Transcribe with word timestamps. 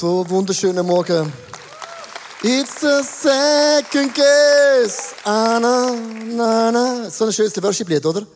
So 0.00 0.24
wunderschönen 0.30 0.86
Morgen. 0.86 1.30
It's 2.42 2.80
the 2.80 3.02
second 3.02 4.14
guess. 4.14 5.14
Ah, 5.24 5.58
na, 5.60 5.94
na, 6.24 6.70
na. 6.70 7.10
So 7.10 7.26
ein 7.26 7.32
schönes 7.34 7.62
Worship-Lied, 7.62 8.06
oder? 8.06 8.26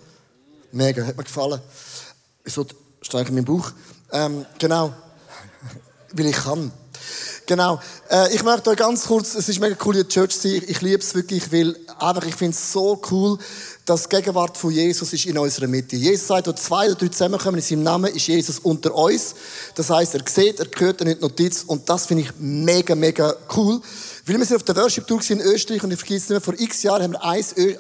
Mega, 0.73 1.07
hat 1.07 1.17
mir 1.17 1.25
gefallen. 1.25 1.59
Ich 2.45 2.53
so 2.53 2.67
streich 3.01 3.29
in 3.29 3.37
meinen 3.37 3.47
Bauch. 3.47 3.73
Ähm, 4.13 4.45
genau. 4.59 4.93
Weil 6.13 6.27
ich 6.27 6.37
kann. 6.37 6.71
Genau. 7.47 7.81
Äh, 8.11 8.35
ich 8.35 8.43
möchte 8.43 8.69
euch 8.69 8.77
ganz 8.77 9.07
kurz, 9.07 9.35
es 9.35 9.49
ist 9.49 9.59
mega 9.59 9.75
cool, 9.87 9.97
in 9.97 10.07
Church 10.07 10.39
zu 10.39 10.49
sein. 10.49 10.63
Ich 10.67 10.83
liebe 10.83 11.03
es 11.03 11.15
wirklich, 11.15 11.51
weil 11.51 11.75
einfach, 11.99 12.25
ich 12.25 12.35
finde 12.35 12.55
es 12.55 12.73
so 12.73 13.01
cool, 13.11 13.39
dass 13.85 14.05
die 14.05 14.17
Gegenwart 14.17 14.57
von 14.57 14.71
Jesus 14.71 15.13
ist 15.13 15.27
in 15.27 15.37
unserer 15.37 15.67
Mitte. 15.67 15.97
Jesus 15.97 16.27
sagt, 16.27 16.47
wo 16.47 16.53
zwei 16.53 16.87
oder 16.87 16.95
drei 16.95 17.09
zusammenkommen 17.09 17.59
in 17.59 17.63
seinem 17.63 17.83
Namen, 17.83 18.15
ist 18.15 18.27
Jesus 18.27 18.59
unter 18.61 18.95
uns. 18.95 19.35
Das 19.75 19.91
heißt, 19.91 20.15
er 20.15 20.23
sieht, 20.27 20.59
er 20.59 20.69
hört, 20.77 21.01
er 21.01 21.07
nimmt 21.07 21.21
Notiz 21.21 21.65
und 21.67 21.89
das 21.89 22.07
finde 22.07 22.23
ich 22.23 22.31
mega, 22.39 22.95
mega 22.95 23.35
cool. 23.55 23.81
Weil 24.25 24.39
wir 24.39 24.47
sind 24.47 24.57
auf 24.57 24.63
der 24.63 24.77
Worship 24.77 25.07
Tour 25.07 25.21
in 25.29 25.41
Österreich 25.41 25.83
und 25.85 25.93
ich 25.93 25.99
vergesse 25.99 26.17
es 26.17 26.31
nicht 26.31 26.31
mehr, 26.31 26.41
vor 26.41 26.55
x 26.59 26.83
Jahren 26.83 27.03
haben 27.03 27.13
wir 27.13 27.77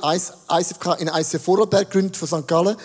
ICF 0.54 1.00
in 1.00 1.08
ICF 1.08 1.42
Vorarlberg 1.42 1.90
gegründet 1.90 2.16
von 2.18 2.28
St. 2.28 2.46
Gallen. 2.46 2.76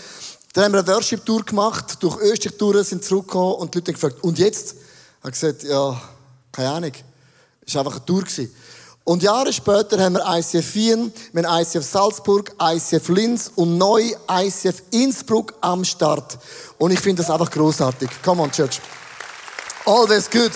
Dann 0.54 0.64
haben 0.64 0.74
wir 0.74 0.80
eine 0.80 0.88
Worship 0.88 1.26
Tour 1.26 1.44
gemacht, 1.44 1.98
durch 2.00 2.18
Österreich 2.22 2.58
durch, 2.58 2.88
sind 2.88 3.04
zurückgekommen 3.04 3.56
und 3.56 3.74
die 3.74 3.80
Leute 3.80 3.92
haben 3.92 3.96
gefragt, 3.96 4.24
und 4.24 4.40
jetzt? 4.40 4.76
Ich 4.76 5.24
habe 5.24 5.32
gesagt, 5.32 5.64
ja, 5.64 6.02
keine 6.54 6.70
Ahnung. 6.70 6.92
Es 7.68 7.76
war 7.76 7.86
einfach 7.86 7.98
eine 7.98 8.06
Tour. 8.06 8.24
Und 9.10 9.24
Jahre 9.24 9.52
später 9.52 10.00
haben 10.00 10.14
wir 10.14 10.38
ICF 10.38 10.76
Wien, 10.76 11.12
wir 11.34 11.42
haben 11.42 11.64
ICF 11.64 11.84
Salzburg, 11.84 12.54
ICF 12.62 13.10
Linz 13.10 13.52
und 13.56 13.76
neu 13.76 14.04
ICF 14.30 14.84
Innsbruck 14.92 15.56
am 15.62 15.84
Start. 15.84 16.38
Und 16.78 16.92
ich 16.92 17.00
finde 17.00 17.24
das 17.24 17.32
einfach 17.32 17.50
großartig. 17.50 18.08
Come 18.24 18.44
on, 18.44 18.52
Church. 18.52 18.80
Always 19.84 20.30
good. 20.30 20.52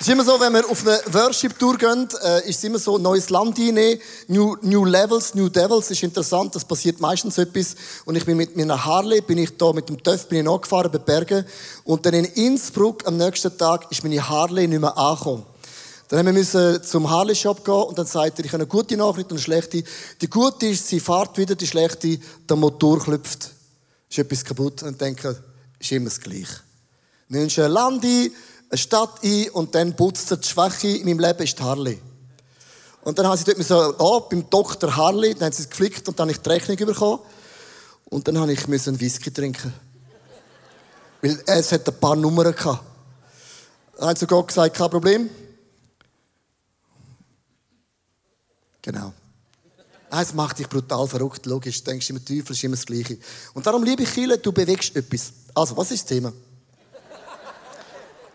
Es 0.00 0.08
ist 0.08 0.12
immer 0.12 0.24
so, 0.24 0.40
wenn 0.40 0.52
wir 0.52 0.68
auf 0.68 0.84
eine 0.84 0.98
Worship-Tour 1.12 1.78
gehen, 1.78 2.08
äh, 2.24 2.48
ist 2.48 2.58
es 2.58 2.64
immer 2.64 2.80
so, 2.80 2.98
neues 2.98 3.30
Land 3.30 3.56
einnehmen, 3.56 4.00
new, 4.26 4.56
new 4.62 4.84
Levels, 4.84 5.36
New 5.36 5.48
Devils, 5.48 5.92
ist 5.92 6.02
interessant, 6.02 6.56
das 6.56 6.64
passiert 6.64 6.98
meistens 6.98 7.38
etwas. 7.38 7.76
Und 8.06 8.16
ich 8.16 8.24
bin 8.24 8.36
mit 8.36 8.56
meiner 8.56 8.84
Harley, 8.84 9.20
bin 9.20 9.38
ich 9.38 9.56
da 9.56 9.72
mit 9.72 9.88
dem 9.88 10.02
TÜV, 10.02 10.26
bin 10.26 10.38
ich 10.38 10.44
nachgefahren 10.44 10.90
bei 10.90 10.98
Bergen. 10.98 11.44
Und 11.84 12.04
dann 12.04 12.14
in 12.14 12.24
Innsbruck 12.24 13.06
am 13.06 13.18
nächsten 13.18 13.56
Tag 13.56 13.86
ist 13.92 14.02
meine 14.02 14.28
Harley 14.28 14.66
nicht 14.66 14.80
mehr 14.80 14.98
angekommen. 14.98 15.46
Dann 16.10 16.26
haben 16.26 16.34
wir 16.34 16.82
zum 16.82 17.08
Harley-Shop 17.08 17.64
gehen 17.64 17.72
und 17.72 17.96
dann 17.96 18.04
sagt 18.04 18.40
er, 18.40 18.44
ich 18.44 18.50
habe 18.52 18.64
eine 18.64 18.66
gute 18.66 18.96
Nachricht 18.96 19.30
und 19.30 19.36
eine 19.36 19.42
schlechte. 19.42 19.84
Die 20.20 20.28
gute 20.28 20.66
ist, 20.66 20.88
sie 20.88 20.98
fährt 20.98 21.38
wieder, 21.38 21.54
die 21.54 21.68
schlechte, 21.68 22.18
der 22.48 22.56
Motor 22.56 22.98
klopft. 22.98 23.50
Ist 24.10 24.18
etwas 24.18 24.44
kaputt 24.44 24.82
und 24.82 25.00
denke, 25.00 25.40
ist 25.78 25.92
immer 25.92 26.06
das 26.06 26.20
Gleiche. 26.20 26.62
Nimmst 27.28 27.60
ein 27.60 27.70
Land 27.70 28.04
ein, 28.04 28.32
eine 28.70 28.78
Stadt 28.78 29.22
ein 29.22 29.50
und 29.50 29.72
dann 29.72 29.94
putzt 29.94 30.32
er 30.32 30.38
die 30.38 30.48
Schwäche 30.48 30.88
in 30.88 31.06
meinem 31.06 31.20
Leben 31.20 31.44
ist 31.44 31.56
die 31.56 31.62
Harley. 31.62 32.00
Und 33.02 33.16
dann 33.16 33.28
haben 33.28 33.38
sie 33.38 33.44
dort 33.44 33.62
so, 33.62 33.94
oh, 33.98 34.20
beim 34.28 34.50
Dr. 34.50 34.96
Harley, 34.96 35.34
dann 35.34 35.44
haben 35.44 35.52
sie 35.52 35.62
es 35.62 35.70
geflickt 35.70 36.08
und 36.08 36.18
dann 36.18 36.24
habe 36.24 36.32
ich 36.32 36.42
die 36.42 36.48
Rechnung 36.48 36.76
bekommen. 36.76 37.20
Und 38.06 38.26
dann 38.26 38.36
habe 38.36 38.52
ich 38.52 38.64
einen 38.64 39.00
Whisky 39.00 39.30
trinken. 39.30 39.72
Weil 41.22 41.40
es 41.46 41.70
hat 41.70 41.86
ein 41.86 42.00
paar 42.00 42.16
Nummern 42.16 42.52
gehabt. 42.52 42.82
Dann 43.96 44.08
haben 44.08 44.16
sie 44.16 44.26
sogar 44.26 44.44
gesagt, 44.44 44.76
kein 44.76 44.90
Problem. 44.90 45.30
Genau. 48.82 49.12
Es 50.10 50.34
macht 50.34 50.58
dich 50.58 50.68
brutal 50.68 51.06
verrückt, 51.06 51.46
logisch. 51.46 51.82
Du 51.84 51.90
denkst 51.90 52.10
immer, 52.10 52.24
Teufel 52.24 52.52
ist 52.52 52.64
immer 52.64 52.76
das 52.76 52.86
Gleiche. 52.86 53.18
Und 53.54 53.64
darum 53.64 53.84
liebe 53.84 54.02
ich 54.02 54.12
Chile, 54.12 54.38
du 54.38 54.50
bewegst 54.50 54.96
etwas. 54.96 55.32
Also, 55.54 55.76
was 55.76 55.90
ist 55.92 56.02
das 56.02 56.08
Thema? 56.08 56.32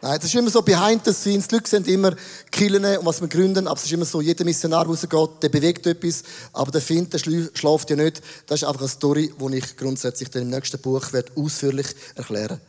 Nein, 0.05 0.19
das 0.19 0.25
ist 0.25 0.35
immer 0.35 0.51
so 0.51 0.61
behind 0.61 1.03
the 1.03 1.11
scenes. 1.11 1.47
Die 1.47 1.55
Leute 1.55 1.67
sind 1.67 1.87
immer 1.87 2.15
Killen 2.51 2.85
und 2.85 3.05
was 3.05 3.21
wir 3.21 3.27
gründen, 3.27 3.67
aber 3.67 3.77
es 3.77 3.85
ist 3.85 3.91
immer 3.91 4.05
so, 4.05 4.21
jeder 4.21 4.45
Missionar, 4.45 4.85
rausgeht, 4.85 5.29
der 5.41 5.49
bewegt 5.49 5.87
etwas, 5.87 6.21
aber 6.53 6.71
der 6.71 6.81
findet, 6.81 7.13
der 7.13 7.17
schläft 7.17 7.89
ja 7.89 7.95
nicht. 7.95 8.21
Das 8.45 8.61
ist 8.61 8.67
einfach 8.67 8.81
eine 8.81 8.89
Story, 8.89 9.33
die 9.37 9.57
ich 9.57 9.75
grundsätzlich 9.75 10.29
dann 10.29 10.43
im 10.43 10.49
nächsten 10.51 10.79
Buch 10.79 11.11
werde 11.11 11.31
ausführlich 11.35 11.87
erklären 12.13 12.61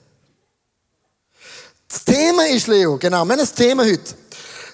Das 1.87 2.05
Thema 2.07 2.47
ist, 2.47 2.69
Leo, 2.69 2.97
genau, 2.97 3.25
wir 3.27 3.35
haben 3.35 3.41
ein 3.41 3.55
Thema 3.55 3.85
heute. 3.85 4.15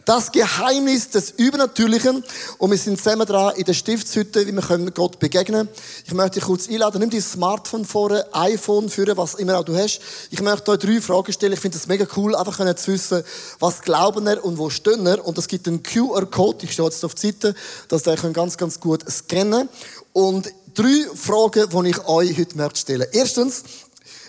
Das 0.04 0.32
Geheimnis 0.32 1.10
des 1.10 1.30
Übernatürlichen. 1.30 2.24
Und 2.58 2.70
wir 2.70 2.78
sind 2.78 2.98
zusammen 2.98 3.24
dran 3.24 3.54
in 3.54 3.64
der 3.64 3.72
Stiftshütte, 3.72 4.46
wie 4.46 4.52
wir 4.52 4.62
können 4.62 4.92
Gott 4.92 5.20
begegnen 5.20 5.68
Ich 6.04 6.12
möchte 6.12 6.40
dich 6.40 6.44
kurz 6.44 6.68
einladen. 6.68 7.00
Nimm 7.00 7.10
dein 7.10 7.22
Smartphone 7.22 7.84
vor, 7.84 8.10
iPhone 8.32 8.88
führen, 8.88 9.16
was 9.16 9.34
immer 9.34 9.58
auch 9.58 9.64
du 9.64 9.76
hast. 9.76 10.00
Ich 10.30 10.40
möchte 10.40 10.72
euch 10.72 10.78
drei 10.78 11.00
Fragen 11.00 11.32
stellen. 11.32 11.52
Ich 11.52 11.60
finde 11.60 11.78
das 11.78 11.86
mega 11.86 12.04
cool, 12.16 12.34
einfach 12.34 12.56
zu 12.76 12.92
wissen, 12.92 13.22
was 13.60 13.80
glauben 13.82 14.26
er 14.26 14.44
und 14.44 14.58
wo 14.58 14.70
stehen 14.70 15.06
er. 15.06 15.24
Und 15.24 15.38
es 15.38 15.46
gibt 15.46 15.68
einen 15.68 15.82
QR-Code. 15.84 16.64
Ich 16.64 16.72
stehe 16.72 16.88
jetzt 16.88 17.04
auf 17.04 17.14
die 17.14 17.28
Seite, 17.28 17.54
dass 17.88 18.04
ihr 18.06 18.16
ganz, 18.16 18.56
ganz 18.56 18.80
gut 18.80 19.04
scannen 19.08 19.69
Und 20.12 20.52
drei 20.74 21.06
Fragen, 21.14 21.69
die 21.70 21.90
ich 21.90 22.08
euch 22.08 22.38
heute 22.38 22.56
möchte 22.56 22.80
stellen. 22.80 23.06
Erstens, 23.12 23.62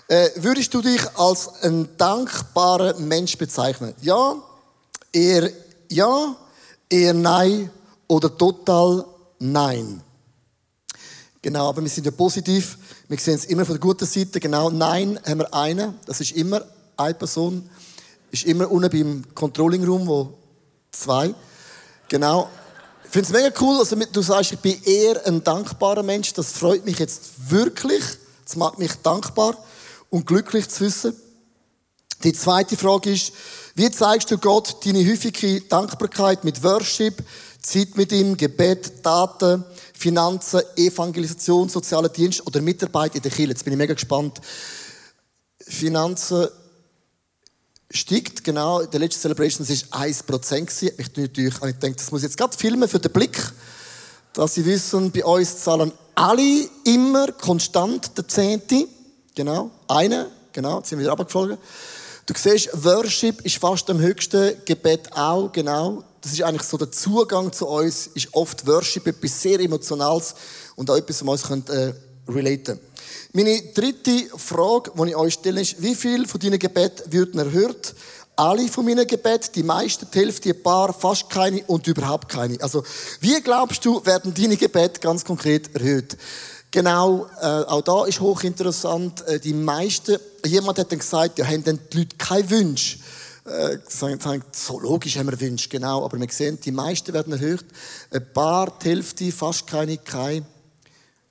äh, 0.07 0.29
würdest 0.35 0.71
du 0.73 0.81
dich 0.81 1.01
als 1.15 1.49
ein 1.63 1.89
dankbarer 1.97 2.99
Mensch 2.99 3.37
bezeichnen? 3.37 3.95
Ja, 4.01 4.35
eher 5.13 5.49
ja, 5.89 6.35
eher 6.89 7.13
nein 7.13 7.69
oder 8.07 8.35
total 8.35 9.05
nein. 9.39 10.01
Genau, 11.41 11.69
aber 11.69 11.81
wir 11.81 11.89
sind 11.89 12.05
ja 12.05 12.11
positiv. 12.11 12.77
Wir 13.07 13.17
sehen 13.17 13.35
es 13.35 13.45
immer 13.45 13.65
von 13.65 13.75
der 13.75 13.81
guten 13.81 14.05
Seite. 14.05 14.39
Genau, 14.39 14.69
nein 14.69 15.19
haben 15.25 15.39
wir 15.39 15.53
einen. 15.53 15.99
Das 16.05 16.19
ist 16.21 16.31
immer 16.31 16.63
eine 16.97 17.13
Person. 17.13 17.69
Ist 18.31 18.45
immer 18.45 18.71
unten 18.71 18.89
beim 18.89 19.23
Controlling 19.35 19.83
Room, 19.83 20.07
wo 20.07 20.33
zwei. 20.91 21.35
Genau. 22.07 22.49
Ich 23.03 23.11
finde 23.11 23.27
es 23.27 23.33
mega 23.33 23.61
cool, 23.61 23.77
also 23.77 23.95
du 23.95 24.21
sagst, 24.21 24.53
ich 24.53 24.59
bin 24.59 24.81
eher 24.83 25.27
ein 25.27 25.43
dankbarer 25.43 26.01
Mensch. 26.01 26.33
Das 26.33 26.53
freut 26.53 26.85
mich 26.85 26.97
jetzt 26.97 27.51
wirklich. 27.51 28.03
Das 28.45 28.55
macht 28.55 28.79
mich 28.79 28.93
dankbar 29.03 29.57
und 30.09 30.25
glücklich 30.25 30.69
zu 30.69 30.85
wissen. 30.85 31.15
Die 32.23 32.31
zweite 32.31 32.77
Frage 32.77 33.11
ist, 33.11 33.33
wie 33.75 33.91
zeigst 33.91 34.31
du 34.31 34.37
Gott 34.37 34.85
deine 34.85 35.05
häufige 35.05 35.59
Dankbarkeit 35.61 36.45
mit 36.45 36.63
Worship, 36.63 37.21
Zeit 37.61 37.97
mit 37.97 38.13
ihm, 38.13 38.37
Gebet, 38.37 39.03
Taten, 39.03 39.65
Finanzen, 39.93 40.61
Evangelisation, 40.77 41.67
sozialer 41.67 42.07
Dienst 42.07 42.45
oder 42.47 42.61
Mitarbeit 42.61 43.15
in 43.15 43.21
der 43.21 43.31
Kirche? 43.31 43.49
Jetzt 43.49 43.65
bin 43.65 43.73
ich 43.73 43.77
mega 43.77 43.93
gespannt. 43.93 44.39
Finanzen 45.59 46.47
steigt, 47.91 48.43
genau. 48.45 48.79
In 48.79 48.89
der 48.89 49.01
letzten 49.01 49.21
Celebration 49.21 49.67
war 49.67 50.05
es 50.05 50.23
1%. 50.23 50.93
Ich 50.97 51.17
natürlich, 51.17 51.55
ich 51.55 51.75
denke, 51.79 51.97
das 51.97 52.09
muss 52.09 52.21
ich 52.21 52.29
jetzt 52.29 52.37
gerade 52.37 52.57
filmen 52.57 52.87
für 52.87 52.99
den 52.99 53.11
Blick, 53.11 53.37
dass 54.31 54.53
Sie 54.53 54.65
wissen, 54.65 55.11
bei 55.11 55.25
uns 55.25 55.57
zahlen 55.57 55.91
alle 56.15 56.69
immer 56.85 57.33
konstant 57.33 58.17
der 58.17 58.27
Zehnte. 58.29 58.87
Genau. 59.35 59.71
Eine, 59.89 60.29
genau, 60.53 60.77
jetzt 60.77 60.89
sind 60.89 60.99
wir 60.99 61.03
wieder 61.03 61.13
abgeflogen. 61.13 61.57
Du 62.25 62.33
siehst, 62.37 62.69
Worship 62.85 63.41
ist 63.41 63.57
fast 63.57 63.89
am 63.89 63.99
höchsten, 63.99 64.53
Gebet 64.63 65.11
auch, 65.11 65.51
genau. 65.51 66.03
Das 66.21 66.31
ist 66.31 66.41
eigentlich 66.41 66.63
so 66.63 66.77
der 66.77 66.89
Zugang 66.89 67.51
zu 67.51 67.67
uns, 67.67 68.07
ist 68.13 68.29
oft 68.31 68.65
Worship, 68.65 69.05
etwas 69.07 69.41
sehr 69.41 69.59
Emotionales 69.59 70.33
und 70.77 70.89
auch 70.89 70.95
etwas, 70.95 71.25
was 71.25 71.49
uns 71.49 71.69
äh, 71.69 71.93
relaten 72.29 72.79
Meine 73.33 73.61
dritte 73.73 74.29
Frage, 74.37 74.91
die 74.97 75.09
ich 75.09 75.15
euch 75.17 75.33
stelle, 75.33 75.59
ist, 75.59 75.81
wie 75.81 75.95
viel 75.95 76.25
von 76.25 76.39
deinen 76.39 76.59
Gebeten 76.59 77.11
würden 77.11 77.39
erhört? 77.39 77.93
Alle 78.37 78.69
von 78.69 78.85
meinen 78.85 79.05
Gebeten, 79.05 79.49
die 79.53 79.63
meisten, 79.63 80.07
die 80.13 80.19
Hälfte, 80.19 80.51
ein 80.51 80.63
paar, 80.63 80.93
fast 80.93 81.29
keine 81.29 81.61
und 81.65 81.85
überhaupt 81.87 82.29
keine. 82.29 82.59
Also, 82.61 82.85
wie 83.19 83.41
glaubst 83.41 83.83
du, 83.83 84.03
werden 84.05 84.33
deine 84.33 84.55
Gebete 84.55 85.01
ganz 85.01 85.25
konkret 85.25 85.75
erhöht? 85.75 86.17
Genau, 86.73 87.29
äh, 87.39 87.45
auch 87.45 87.83
da 87.83 88.05
ist 88.05 88.19
hochinteressant. 88.19 89.21
Äh, 89.27 89.39
die 89.39 89.53
meisten, 89.53 90.17
jemand 90.43 90.79
hat 90.79 90.91
dann 90.91 90.97
gesagt, 90.97 91.37
ja, 91.37 91.45
haben 91.45 91.63
denn 91.63 91.79
die 91.91 91.99
Leute 91.99 92.15
keine 92.17 92.49
Wünsche? 92.49 92.97
Äh, 93.45 93.77
so 93.87 94.79
logisch 94.79 95.15
haben 95.15 95.29
wir 95.29 95.39
Wünsche, 95.39 95.69
genau. 95.69 96.03
Aber 96.03 96.19
wir 96.19 96.27
sehen, 96.31 96.59
die 96.59 96.71
meisten 96.71 97.13
werden 97.13 97.31
erhöht. 97.31 97.63
Ein 98.09 98.25
paar, 98.33 98.73
die 98.81 98.89
Hälfte, 98.89 99.31
fast 99.31 99.67
keine, 99.67 99.99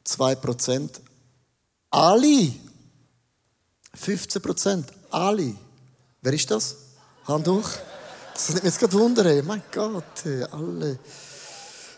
zwei 0.04 0.36
Prozent. 0.36 1.00
Alle, 1.90 2.52
15 3.94 4.42
Prozent, 4.42 4.92
alle. 5.10 5.56
Wer 6.20 6.32
ist 6.34 6.52
das? 6.52 6.76
Hand 7.26 7.48
hoch. 7.48 7.68
Das 8.32 8.48
nimmt 8.50 8.62
mich 8.62 8.72
jetzt 8.72 8.78
gerade 8.78 8.92
wundern. 8.92 9.44
Mein 9.44 9.62
Gott, 9.72 10.04
alle. 10.52 11.00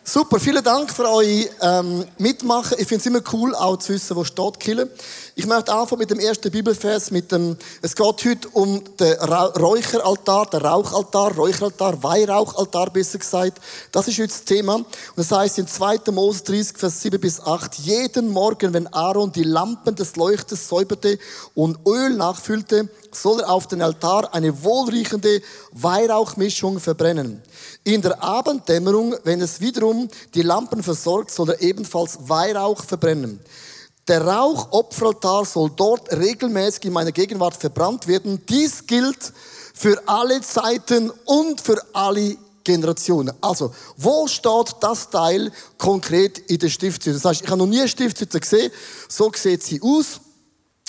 Super, 0.06 0.38
vielen 0.38 0.62
Dank 0.62 0.92
für 0.92 1.08
euer 1.08 1.46
ähm, 1.62 2.04
Mitmachen. 2.18 2.76
Ich 2.78 2.86
finde 2.86 3.00
es 3.00 3.06
immer 3.06 3.22
cool, 3.32 3.54
auch 3.54 3.78
zu 3.78 3.94
wissen, 3.94 4.14
wo 4.14 4.22
steht 4.22 4.60
Kille. 4.60 4.90
Ich 5.34 5.46
möchte 5.46 5.72
anfangen 5.72 6.00
mit 6.00 6.10
dem 6.10 6.20
ersten 6.20 6.50
Bibelvers, 6.50 7.10
mit 7.10 7.32
dem, 7.32 7.56
es 7.80 7.96
geht 7.96 8.04
heute 8.04 8.48
um 8.52 8.84
den 9.00 9.14
Ra 9.14 9.46
Räucheraltar, 9.46 10.50
den 10.50 10.60
Rauchaltar, 10.60 11.34
Räucheraltar, 11.34 12.02
Weihrauchaltar 12.02 12.90
besser 12.90 13.16
gesagt. 13.16 13.62
Das 13.92 14.06
ist 14.06 14.18
heute 14.18 14.28
das 14.28 14.44
Thema. 14.44 14.74
Und 14.74 14.86
das 15.16 15.32
heißt 15.32 15.58
in 15.58 15.66
2. 15.66 16.00
Mose 16.12 16.44
30, 16.44 16.76
Vers 16.76 17.00
7 17.00 17.18
bis 17.18 17.40
8, 17.40 17.76
jeden 17.76 18.28
Morgen, 18.28 18.74
wenn 18.74 18.86
Aaron 18.88 19.32
die 19.32 19.42
Lampen 19.42 19.94
des 19.94 20.16
Leuchters 20.16 20.68
säuberte 20.68 21.18
und 21.54 21.78
Öl 21.88 22.10
nachfüllte, 22.10 22.90
soll 23.16 23.40
er 23.40 23.50
auf 23.50 23.66
den 23.66 23.82
Altar 23.82 24.34
eine 24.34 24.62
wohlriechende 24.62 25.40
Weihrauchmischung 25.72 26.80
verbrennen. 26.80 27.42
In 27.84 28.02
der 28.02 28.22
Abenddämmerung, 28.22 29.16
wenn 29.24 29.40
es 29.40 29.60
wiederum 29.60 30.08
die 30.34 30.42
Lampen 30.42 30.82
versorgt, 30.82 31.30
soll 31.30 31.50
er 31.50 31.60
ebenfalls 31.60 32.18
Weihrauch 32.28 32.84
verbrennen. 32.84 33.40
Der 34.06 34.22
Rauchopferaltar 34.22 35.46
soll 35.46 35.70
dort 35.74 36.12
regelmäßig 36.12 36.84
in 36.84 36.92
meiner 36.92 37.12
Gegenwart 37.12 37.56
verbrannt 37.56 38.06
werden. 38.06 38.44
Dies 38.46 38.86
gilt 38.86 39.32
für 39.74 40.00
alle 40.06 40.40
Zeiten 40.42 41.10
und 41.24 41.60
für 41.60 41.82
alle 41.94 42.36
Generationen. 42.64 43.32
Also, 43.40 43.74
wo 43.96 44.26
steht 44.26 44.74
das 44.80 45.10
Teil 45.10 45.52
konkret 45.78 46.38
in 46.50 46.58
der 46.58 46.70
Stiftshütte? 46.70 47.14
Das 47.14 47.24
heißt, 47.24 47.42
ich 47.42 47.48
habe 47.48 47.58
noch 47.58 47.66
nie 47.66 47.80
eine 47.80 47.88
Stiftshütte 47.88 48.40
gesehen. 48.40 48.72
So 49.08 49.30
sieht 49.34 49.62
sie 49.62 49.80
aus. 49.82 50.20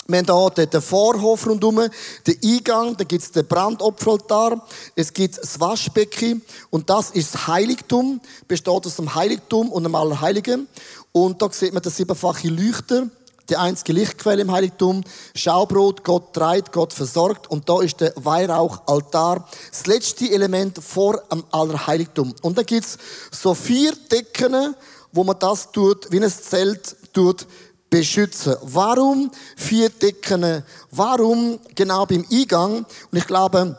Wir 0.08 0.18
haben 0.20 0.52
hier 0.54 0.66
den 0.66 0.82
Vorhof 0.82 1.46
rundherum, 1.46 1.88
den 2.26 2.38
Eingang, 2.44 2.96
da 2.96 3.02
gibt 3.02 3.24
es 3.24 3.32
den 3.32 3.46
Brandopferaltar, 3.46 4.64
es 4.94 5.12
gibt 5.12 5.36
das 5.36 5.58
Waschbecken 5.58 6.42
und 6.70 6.88
das 6.88 7.10
ist 7.10 7.34
das 7.34 7.46
Heiligtum, 7.48 8.20
besteht 8.46 8.86
aus 8.86 8.96
dem 8.96 9.12
Heiligtum 9.16 9.72
und 9.72 9.82
dem 9.82 9.96
Allerheiligen. 9.96 10.68
Und 11.10 11.42
da 11.42 11.50
sieht 11.50 11.72
man 11.72 11.82
den 11.82 11.90
siebenfache 11.90 12.46
Leuchter, 12.48 13.08
die 13.48 13.56
einzige 13.56 13.94
Lichtquelle 13.94 14.42
im 14.42 14.52
Heiligtum, 14.52 15.02
Schaubrot, 15.34 16.04
Gott 16.04 16.32
treibt, 16.32 16.72
Gott 16.72 16.92
versorgt 16.92 17.50
und 17.50 17.68
da 17.68 17.80
ist 17.80 18.00
der 18.00 18.12
Weihrauchaltar, 18.16 19.48
das 19.70 19.86
letzte 19.86 20.30
Element 20.30 20.78
vor 20.78 21.20
dem 21.32 21.42
Allerheiligtum. 21.50 22.32
Und 22.42 22.58
da 22.58 22.62
gibt's 22.62 22.96
so 23.32 23.54
vier 23.54 23.92
Decken, 24.10 24.76
wo 25.12 25.24
man 25.24 25.38
das 25.38 25.72
tut, 25.72 26.12
wie 26.12 26.22
ein 26.22 26.30
Zelt 26.30 26.94
tut, 27.12 27.46
beschützen. 27.90 28.56
Warum 28.62 29.30
vier 29.56 29.90
Decken? 29.90 30.62
Warum 30.90 31.58
genau 31.74 32.06
beim 32.06 32.24
Eingang? 32.30 32.86
Und 33.10 33.18
ich 33.18 33.26
glaube, 33.26 33.76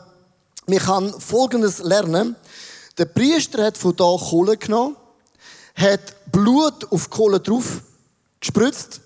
wir 0.66 0.80
kann 0.80 1.12
Folgendes 1.18 1.78
lernen. 1.78 2.36
Der 2.98 3.06
Priester 3.06 3.64
hat 3.64 3.78
von 3.78 3.96
da 3.96 4.16
Kohle 4.18 4.56
genommen, 4.56 4.96
hat 5.74 6.30
Blut 6.32 6.90
auf 6.90 7.08
Kohle 7.10 7.40
drauf 7.40 7.82
gespritzt 8.40 9.00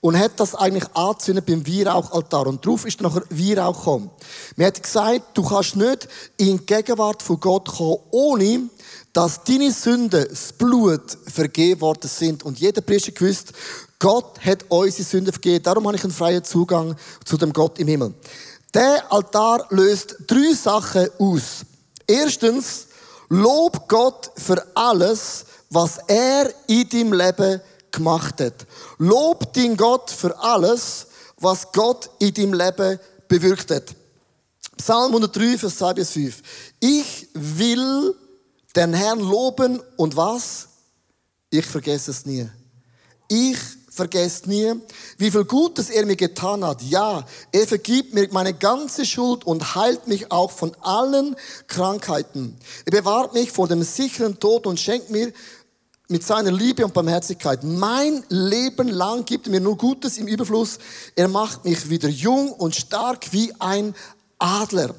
und 0.00 0.18
hat 0.18 0.38
das 0.38 0.54
eigentlich 0.54 0.84
angezündet 0.94 1.46
beim 1.46 1.66
Weihrauchaltar. 1.66 2.46
Und 2.46 2.64
drauf 2.64 2.84
ist 2.86 3.00
nachher 3.00 3.22
Weihrauch 3.30 3.78
gekommen. 3.78 4.10
Mir 4.56 4.66
hat 4.66 4.82
gesagt, 4.82 5.36
du 5.36 5.42
kannst 5.42 5.76
nicht 5.76 6.08
in 6.36 6.58
die 6.58 6.66
Gegenwart 6.66 7.22
von 7.22 7.40
Gott 7.40 7.68
kommen, 7.68 7.98
ohne 8.10 8.68
dass 9.12 9.42
deine 9.42 9.72
Sünden, 9.72 10.26
das 10.28 10.52
Blut 10.52 11.18
vergeben 11.26 11.80
worden 11.80 12.08
sind. 12.08 12.44
Und 12.44 12.60
jeder 12.60 12.80
Priester 12.80 13.12
gewusst, 13.12 13.52
Gott 13.98 14.38
hat 14.44 14.64
unsere 14.68 15.02
Sünden 15.02 15.32
vergeben. 15.32 15.62
Darum 15.62 15.86
habe 15.86 15.96
ich 15.96 16.04
einen 16.04 16.12
freien 16.12 16.44
Zugang 16.44 16.96
zu 17.24 17.36
dem 17.36 17.52
Gott 17.52 17.78
im 17.78 17.88
Himmel. 17.88 18.14
Der 18.72 19.10
Altar 19.12 19.66
löst 19.70 20.16
drei 20.26 20.52
Sachen 20.54 21.08
aus. 21.18 21.64
Erstens, 22.06 22.86
lob 23.28 23.88
Gott 23.88 24.30
für 24.36 24.64
alles, 24.74 25.44
was 25.70 25.98
er 26.06 26.52
in 26.66 26.88
deinem 26.88 27.12
Leben 27.12 27.60
gemacht 27.90 28.40
hat. 28.40 28.66
Lob 28.98 29.52
den 29.52 29.76
Gott 29.76 30.10
für 30.10 30.38
alles, 30.38 31.06
was 31.38 31.72
Gott 31.72 32.10
in 32.18 32.34
deinem 32.34 32.54
Leben 32.54 32.98
bewirkt 33.26 33.70
hat. 33.70 33.94
Psalm 34.76 35.06
103, 35.08 35.58
Vers 35.58 35.78
2 35.78 35.94
bis 35.94 36.10
5. 36.12 36.42
Ich 36.80 37.28
will 37.34 38.14
den 38.76 38.94
Herrn 38.94 39.20
loben 39.20 39.82
und 39.96 40.16
was? 40.16 40.68
Ich 41.50 41.66
vergesse 41.66 42.10
es 42.10 42.24
nie. 42.26 42.48
Ich 43.28 43.58
vergesse 43.98 44.48
nie, 44.48 44.72
wie 45.18 45.30
viel 45.30 45.44
Gutes 45.44 45.90
er 45.90 46.06
mir 46.06 46.16
getan 46.16 46.64
hat. 46.64 46.80
Ja, 46.82 47.26
er 47.52 47.66
vergibt 47.66 48.14
mir 48.14 48.28
meine 48.32 48.54
ganze 48.54 49.04
Schuld 49.04 49.44
und 49.44 49.74
heilt 49.74 50.06
mich 50.06 50.32
auch 50.32 50.50
von 50.50 50.74
allen 50.80 51.36
Krankheiten. 51.66 52.56
Er 52.86 52.92
bewahrt 52.92 53.34
mich 53.34 53.52
vor 53.52 53.68
dem 53.68 53.82
sicheren 53.82 54.40
Tod 54.40 54.66
und 54.66 54.80
schenkt 54.80 55.10
mir 55.10 55.32
mit 56.08 56.24
seiner 56.24 56.52
Liebe 56.52 56.84
und 56.84 56.94
Barmherzigkeit. 56.94 57.62
Mein 57.64 58.24
Leben 58.28 58.88
lang 58.88 59.26
gibt 59.26 59.46
er 59.46 59.50
mir 59.50 59.60
nur 59.60 59.76
Gutes 59.76 60.16
im 60.16 60.26
Überfluss. 60.26 60.78
Er 61.14 61.28
macht 61.28 61.66
mich 61.66 61.90
wieder 61.90 62.08
jung 62.08 62.52
und 62.52 62.74
stark 62.74 63.32
wie 63.32 63.52
ein 63.58 63.94
Adler. 64.38 64.94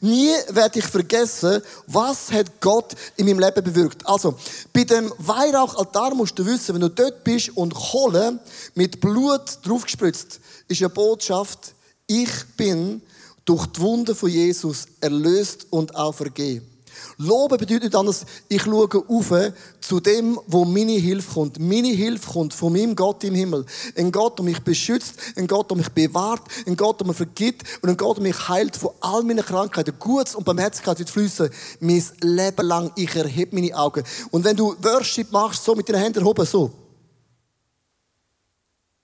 Nie 0.00 0.32
werde 0.48 0.78
ich 0.78 0.86
vergessen, 0.86 1.60
was 1.86 2.32
hat 2.32 2.60
Gott 2.60 2.94
in 3.16 3.26
meinem 3.26 3.38
Leben 3.38 3.62
bewirkt. 3.62 4.06
Also, 4.06 4.34
bei 4.72 4.84
dem 4.84 5.12
Weihrauchaltar 5.18 6.14
musst 6.14 6.38
du 6.38 6.46
wissen, 6.46 6.74
wenn 6.74 6.80
du 6.80 6.88
dort 6.88 7.22
bist 7.22 7.50
und 7.54 7.74
Kohle 7.74 8.38
mit 8.74 8.98
Blut 9.00 9.58
draufgespritzt, 9.62 10.40
ist 10.68 10.80
eine 10.80 10.88
Botschaft, 10.88 11.74
ich 12.06 12.30
bin 12.56 13.02
durch 13.44 13.66
die 13.66 13.80
Wunden 13.80 14.14
von 14.14 14.30
Jesus 14.30 14.86
erlöst 15.00 15.66
und 15.70 15.94
auch 15.94 16.14
vergeben. 16.14 16.69
Loben 17.18 17.58
bedeutet 17.58 17.84
nicht 17.84 17.94
anders, 17.94 18.24
ich 18.48 18.62
schaue 18.62 18.88
auf 19.08 19.32
zu 19.80 20.00
dem, 20.00 20.38
wo 20.46 20.64
meine 20.64 20.92
Hilfe 20.92 21.34
kommt. 21.34 21.58
Meine 21.58 21.88
Hilfe 21.88 22.30
kommt 22.30 22.54
von 22.54 22.72
meinem 22.72 22.96
Gott 22.96 23.22
im 23.24 23.34
Himmel. 23.34 23.66
Ein 23.96 24.10
Gott, 24.10 24.38
der 24.38 24.44
mich 24.44 24.60
beschützt, 24.60 25.14
ein 25.36 25.46
Gott, 25.46 25.70
der 25.70 25.76
mich 25.76 25.88
bewahrt, 25.90 26.42
ein 26.66 26.76
Gott, 26.76 27.00
der 27.00 27.06
mir 27.06 27.14
vergibt 27.14 27.64
und 27.82 27.90
ein 27.90 27.96
Gott, 27.96 28.16
der 28.16 28.22
mich 28.22 28.48
heilt 28.48 28.76
von 28.76 28.90
all 29.00 29.22
meinen 29.22 29.44
Krankheiten. 29.44 29.94
Gutes 29.98 30.34
und 30.34 30.44
Barmherzigkeit 30.44 30.98
wird 30.98 31.10
fließen. 31.10 31.50
Mein 31.80 32.04
Leben 32.20 32.66
lang, 32.66 32.92
ich 32.96 33.14
erhebe 33.14 33.54
meine 33.54 33.76
Augen. 33.76 34.04
Und 34.30 34.44
wenn 34.44 34.56
du 34.56 34.74
Worship 34.82 35.30
machst, 35.30 35.64
so 35.64 35.74
mit 35.74 35.88
den 35.88 35.96
Händen 35.96 36.24
oben, 36.24 36.46
so. 36.46 36.70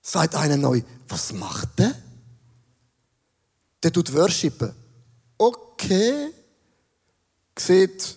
Sagt 0.01 0.35
einer 0.35 0.57
neu, 0.57 0.81
was 1.09 1.33
macht 1.33 1.77
der? 1.77 1.93
Der 3.83 3.91
tut 3.91 4.13
worshipen. 4.13 4.73
Okay 5.37 6.31
sieht 7.59 8.15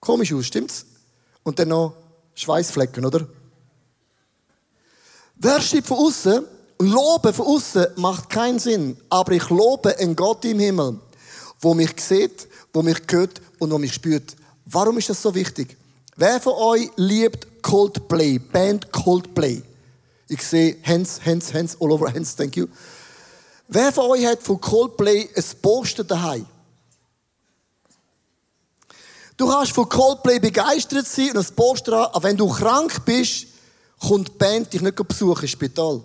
komisch 0.00 0.32
aus, 0.32 0.46
stimmt's? 0.46 0.86
Und 1.42 1.58
dann 1.58 1.68
noch 1.68 1.94
Schweißflecken, 2.34 3.04
oder? 3.04 3.26
Worship 5.36 5.86
von 5.86 5.98
außen 5.98 6.44
Loben 6.78 7.32
von 7.32 7.46
außen 7.46 7.86
macht 7.96 8.28
keinen 8.28 8.58
Sinn. 8.58 8.96
Aber 9.08 9.32
ich 9.32 9.48
lobe 9.48 9.96
einen 9.98 10.16
Gott 10.16 10.44
im 10.44 10.58
Himmel, 10.58 10.98
wo 11.60 11.74
mich 11.74 11.92
sieht, 12.00 12.48
wo 12.72 12.82
mich 12.82 12.98
hört 13.10 13.40
und 13.58 13.70
wo 13.70 13.78
mich 13.78 13.94
spürt. 13.94 14.34
Warum 14.66 14.98
ist 14.98 15.08
das 15.08 15.22
so 15.22 15.34
wichtig? 15.34 15.76
Wer 16.16 16.40
von 16.40 16.54
euch 16.54 16.90
liebt 16.96 17.62
Coldplay, 17.62 18.38
Band 18.38 18.92
Coldplay? 18.92 19.62
Ich 20.28 20.42
sehe 20.42 20.76
Hands, 20.84 21.20
Hands, 21.24 21.54
Hands, 21.54 21.76
all 21.80 21.92
over 21.92 22.12
Hands, 22.12 22.36
thank 22.36 22.56
you. 22.56 22.66
Wer 23.68 23.92
von 23.92 24.10
euch 24.10 24.26
hat 24.26 24.42
von 24.42 24.60
Coldplay 24.60 25.28
ein 25.34 25.44
Poster 25.62 26.04
daheim? 26.04 26.46
Du 29.36 29.48
kannst 29.48 29.72
von 29.72 29.88
Coldplay 29.88 30.38
begeistert 30.38 31.06
sein 31.06 31.30
und 31.30 31.38
ein 31.38 31.56
Poster 31.56 31.92
an, 31.92 32.10
aber 32.12 32.22
wenn 32.22 32.36
du 32.36 32.48
krank 32.48 33.04
bist, 33.04 33.46
kommt 34.00 34.28
die 34.28 34.32
Band 34.32 34.72
dich 34.72 34.80
nicht 34.80 35.08
besuchen 35.08 35.42
im 35.42 35.48
Spital. 35.48 36.02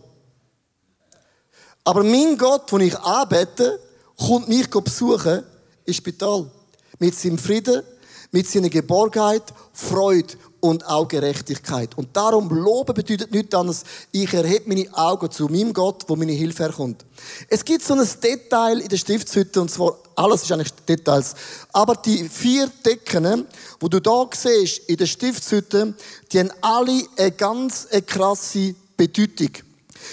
Aber 1.84 2.04
mein 2.04 2.38
Gott, 2.38 2.72
den 2.72 2.82
ich 2.82 2.98
anbete, 2.98 3.80
kommt 4.18 4.48
mich 4.48 4.70
besuchen 4.70 5.44
im 5.86 5.94
Spital. 5.94 6.50
Mit 6.98 7.16
seinem 7.16 7.38
Frieden, 7.38 7.84
mit 8.32 8.48
seiner 8.48 8.70
Geborgenheit, 8.70 9.44
Freude 9.74 10.36
und 10.60 10.86
auch 10.86 11.08
Gerechtigkeit. 11.08 11.98
Und 11.98 12.16
darum, 12.16 12.50
Loben 12.50 12.94
bedeutet 12.94 13.32
nichts 13.32 13.56
anderes, 13.56 13.84
ich 14.12 14.34
erhebe 14.34 14.70
meine 14.70 14.94
Augen 14.94 15.32
zu 15.32 15.48
meinem 15.48 15.74
Gott, 15.74 16.04
wo 16.08 16.16
meine 16.16 16.34
Hilfe 16.34 16.64
herkommt. 16.64 17.06
Es 17.48 17.64
gibt 17.64 17.84
so 17.84 17.94
ein 17.94 18.08
Detail 18.22 18.80
in 18.80 18.90
der 18.90 18.98
Stiftshütte, 18.98 19.62
und 19.62 19.72
zwar, 19.72 19.98
alles 20.16 20.44
ist 20.44 20.52
eigentlich 20.52 20.74
Details, 20.90 21.36
aber 21.72 21.96
die 21.96 22.28
vier 22.28 22.70
Decken, 22.86 23.46
wo 23.80 23.88
du 23.88 24.00
da 24.00 24.28
siehst, 24.34 24.90
in 24.90 24.98
der 24.98 25.06
Stiftshütte, 25.06 25.94
die 26.32 26.40
haben 26.40 26.52
alle 26.62 27.04
eine 27.18 27.32
ganz 27.32 27.88
eine 27.92 28.02
krasse 28.02 28.76
Bedeutung. 28.98 29.52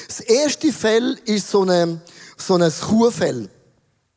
Das 0.07 0.21
erste 0.21 0.73
Fell 0.73 1.19
ist 1.25 1.51
so, 1.51 1.63
eine, 1.63 2.01
so 2.37 2.55
ein 2.55 2.73
Kuhfell. 2.81 3.49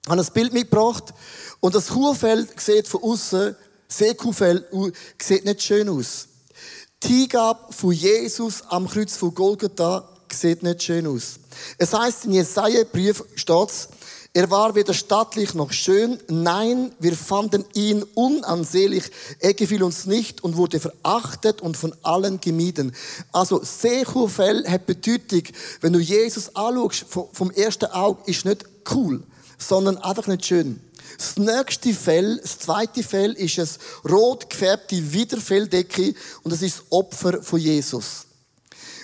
Ich 0.03 0.09
habe 0.09 0.21
ein 0.21 0.27
Bild 0.33 0.53
mitgebracht, 0.53 1.13
und 1.61 1.75
das 1.75 1.87
Kuhfell 1.87 2.47
sieht 2.57 2.87
von 2.87 3.03
außen 3.03 3.55
Seekuhfell 3.87 4.65
sieht 5.19 5.45
nicht 5.45 5.63
schön 5.63 5.89
aus. 5.89 6.27
Die 7.03 7.21
Hingabe 7.21 7.73
von 7.73 7.91
Jesus 7.91 8.61
am 8.69 8.87
Kreuz 8.87 9.17
von 9.17 9.33
Golgatha 9.33 10.07
sieht 10.31 10.61
nicht 10.63 10.83
schön 10.83 11.07
aus. 11.07 11.39
Es 11.77 11.93
heißt 11.93 12.25
in 12.25 12.33
Jesaja-Brief 12.33 13.23
steht's, 13.35 13.89
er 14.33 14.51
war 14.51 14.75
weder 14.75 14.93
stattlich 14.93 15.55
noch 15.55 15.71
schön. 15.71 16.19
Nein, 16.27 16.91
wir 16.99 17.15
fanden 17.15 17.65
ihn 17.73 18.03
unansehlich. 18.13 19.05
Er 19.39 19.55
gefiel 19.55 19.81
uns 19.81 20.05
nicht 20.05 20.43
und 20.43 20.55
wurde 20.55 20.79
verachtet 20.79 21.61
und 21.61 21.75
von 21.75 21.95
allen 22.03 22.39
gemieden. 22.39 22.95
Also, 23.31 23.61
Seekuhfell 23.63 24.67
hat 24.67 24.85
Bedeutung. 24.85 25.43
Wenn 25.81 25.93
du 25.93 25.99
Jesus 25.99 26.55
anschaust, 26.55 27.05
vom 27.33 27.49
ersten 27.51 27.85
Auge, 27.87 28.21
ist 28.29 28.45
nicht 28.45 28.65
cool, 28.93 29.23
sondern 29.57 29.97
einfach 29.97 30.27
nicht 30.27 30.45
schön. 30.45 30.79
Das 31.17 31.37
nächste 31.37 31.93
Fell, 31.93 32.37
das 32.37 32.59
zweite 32.59 33.01
Fell, 33.01 33.33
ist 33.33 33.59
ein 33.59 34.11
rot 34.11 34.47
gefärbte 34.47 35.11
Widerfelldecke 35.11 36.13
und 36.43 36.51
das 36.51 36.61
ist 36.61 36.77
das 36.77 36.85
Opfer 36.91 37.41
von 37.41 37.59
Jesus. 37.59 38.27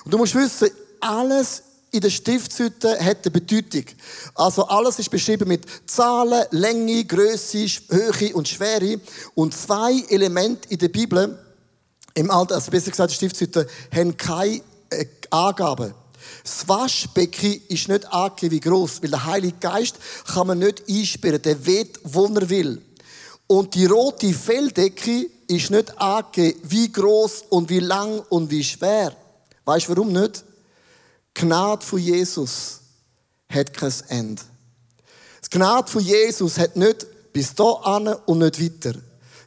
Und 0.06 0.14
du 0.14 0.20
musst 0.20 0.36
wissen, 0.36 0.70
alles 1.00 1.64
in 1.96 2.02
der 2.02 2.10
Stiftshütte 2.10 3.00
hat 3.00 3.20
eine 3.24 3.32
Bedeutung. 3.32 3.86
Also 4.36 4.68
alles 4.68 5.00
ist 5.00 5.10
beschrieben 5.10 5.48
mit 5.48 5.66
Zahlen, 5.86 6.44
Länge, 6.52 7.06
Größe, 7.06 7.66
Höhe 7.90 8.36
und 8.36 8.48
Schwere. 8.48 9.00
Und 9.34 9.56
zwei 9.56 10.04
Elemente 10.10 10.68
in 10.70 10.78
der 10.78 10.90
Bibel, 10.90 11.40
im 12.14 12.32
Alter, 12.32 12.56
also 12.56 12.70
besser 12.70 12.92
gesagt, 12.92 13.12
die 13.12 13.16
Stiftshütte, 13.16 13.68
haben 13.94 14.18
keine 14.18 14.62
äh, 14.90 15.06
Angaben. 15.30 15.94
Das 16.44 16.68
Waschbecken 16.68 17.62
ist 17.70 17.88
nicht 17.88 18.12
angegeben 18.12 18.56
wie 18.56 18.60
groß, 18.60 19.02
weil 19.02 19.12
der 19.12 19.26
Heilige 19.26 19.58
Geist 19.60 19.96
kann 20.28 20.48
man 20.48 20.60
nicht 20.60 20.84
einsperren. 20.90 21.42
Der 21.42 21.66
weht, 21.66 22.00
wo 22.04 22.26
er 22.26 22.50
will. 22.50 22.82
Und 23.48 23.74
die 23.74 23.86
rote 23.86 24.34
Felldecke 24.34 25.28
ist 25.48 25.72
nicht 25.72 25.98
angegeben, 26.00 26.60
wie 26.64 26.92
groß 26.92 27.46
und 27.50 27.70
wie 27.70 27.80
lang 27.80 28.22
und 28.30 28.50
wie 28.52 28.64
schwer. 28.64 29.16
Weißt 29.64 29.88
du 29.88 29.96
warum 29.96 30.12
nicht? 30.12 30.45
Gnade 31.36 31.86
von 31.86 32.00
Jesus 32.00 32.80
hat 33.50 33.74
kein 33.74 33.94
Ende. 34.08 34.42
Das 35.42 35.50
Gnade 35.50 35.92
von 35.92 36.02
Jesus 36.02 36.58
hat 36.58 36.78
nicht 36.78 37.06
bis 37.34 37.54
da 37.54 37.72
an 37.84 38.08
und 38.08 38.40
nicht 38.40 38.64
weiter. 38.64 38.98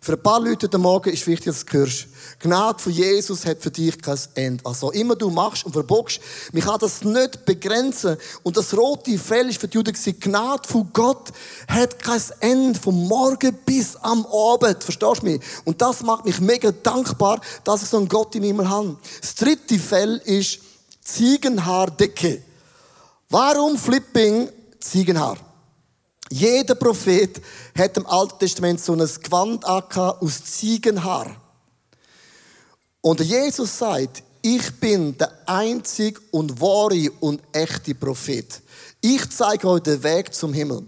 Für 0.02 0.12
ein 0.12 0.22
paar 0.22 0.38
Leute 0.38 0.66
heute 0.66 0.78
Morgen 0.78 1.10
ist 1.10 1.26
wichtig, 1.26 1.46
dass 1.46 1.64
du 1.64 1.78
hörst. 1.78 2.06
Gnade 2.40 2.78
von 2.78 2.92
Jesus 2.92 3.46
hat 3.46 3.62
für 3.62 3.70
dich 3.70 4.00
kein 4.00 4.18
Ende. 4.34 4.64
Also 4.66 4.92
immer 4.92 5.16
du 5.16 5.30
machst 5.30 5.64
und 5.64 5.72
verbockst, 5.72 6.20
mich 6.52 6.64
kann 6.64 6.78
das 6.78 7.02
nicht 7.02 7.46
begrenzen. 7.46 8.18
Und 8.42 8.58
das 8.58 8.76
rote 8.76 9.18
Fell 9.18 9.48
ist 9.48 9.58
für 9.58 9.66
die 9.66 9.78
Juden 9.78 9.92
gewesen, 9.92 10.20
Gnade 10.20 10.68
von 10.68 10.90
Gott 10.92 11.32
hat 11.68 11.98
kein 11.98 12.22
Ende, 12.40 12.78
vom 12.78 13.08
Morgen 13.08 13.58
bis 13.64 13.96
am 13.96 14.26
Abend. 14.26 14.84
Verstehst 14.84 15.22
du 15.22 15.26
mich? 15.26 15.40
Und 15.64 15.80
das 15.80 16.02
macht 16.02 16.26
mich 16.26 16.38
mega 16.38 16.70
dankbar, 16.70 17.40
dass 17.64 17.82
ich 17.82 17.88
so 17.88 17.96
einen 17.96 18.08
Gott 18.08 18.34
im 18.34 18.44
Himmel 18.44 18.68
habe. 18.68 18.98
Das 19.20 19.34
dritte 19.34 19.78
Fell 19.78 20.20
ist 20.26 20.60
Ziegenhaardecke. 21.12 22.42
Warum 23.30 23.78
Flipping 23.78 24.50
Ziegenhaar? 24.78 25.38
Jeder 26.30 26.74
Prophet 26.74 27.40
hat 27.76 27.96
im 27.96 28.06
Alten 28.06 28.38
Testament 28.38 28.80
so 28.80 28.92
ein 28.92 28.98
Gewand 28.98 29.64
aus 29.64 30.44
Ziegenhaar. 30.44 31.34
Und 33.00 33.20
Jesus 33.20 33.78
sagt, 33.78 34.22
ich 34.42 34.70
bin 34.78 35.16
der 35.16 35.32
einzige 35.46 36.20
und 36.30 36.60
wahre 36.60 37.10
und 37.20 37.40
echte 37.52 37.94
Prophet. 37.94 38.60
Ich 39.00 39.30
zeige 39.30 39.68
euch 39.68 39.82
den 39.82 40.02
Weg 40.02 40.34
zum 40.34 40.52
Himmel. 40.52 40.86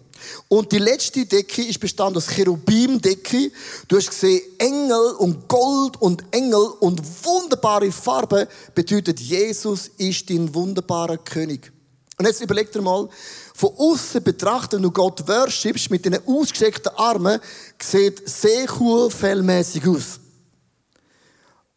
Und 0.49 0.73
die 0.73 0.79
letzte 0.79 1.27
Decke 1.27 1.62
ist 1.62 1.81
bestand 1.81 2.17
aus 2.17 2.29
Cherubim-Decke. 2.29 3.50
Du 3.89 3.97
hast 3.97 4.11
gesehen, 4.11 4.43
Engel 4.59 5.15
und 5.19 5.49
Gold 5.49 6.00
und 6.00 6.25
Engel 6.31 6.73
und 6.81 7.00
wunderbare 7.25 7.91
Farben 7.93 8.47
bedeutet, 8.75 9.21
Jesus 9.21 9.91
ist 9.97 10.29
dein 10.31 10.55
wunderbarer 10.55 11.19
König. 11.19 11.73
Und 12.19 12.27
jetzt 12.27 12.43
überleg 12.43 12.71
dir 12.71 12.83
mal, 12.83 13.09
von 13.55 13.71
außen 13.77 14.23
betrachtet, 14.23 14.75
wenn 14.75 14.83
du 14.83 14.91
Gott 14.91 15.27
worshipst 15.27 15.91
mit 15.91 16.05
deinen 16.05 16.21
ausgestreckten 16.27 16.93
Armen, 16.97 17.41
sieht 17.81 18.29
sehr 18.29 18.67
cool, 18.79 19.11
fellmäßig 19.11 19.87
aus. 19.89 20.21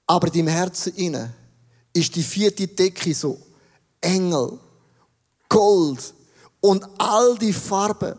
Aber 0.06 0.28
in 0.28 0.34
deinem 0.34 0.48
Herzen 0.50 0.94
inne 0.96 1.34
ist 1.94 2.16
die 2.16 2.24
vierte 2.24 2.68
Decke 2.68 3.14
so 3.14 3.40
Engel, 4.02 4.60
Gold 5.48 6.14
und 6.60 6.86
all 6.98 7.38
die 7.38 7.54
Farben. 7.54 8.16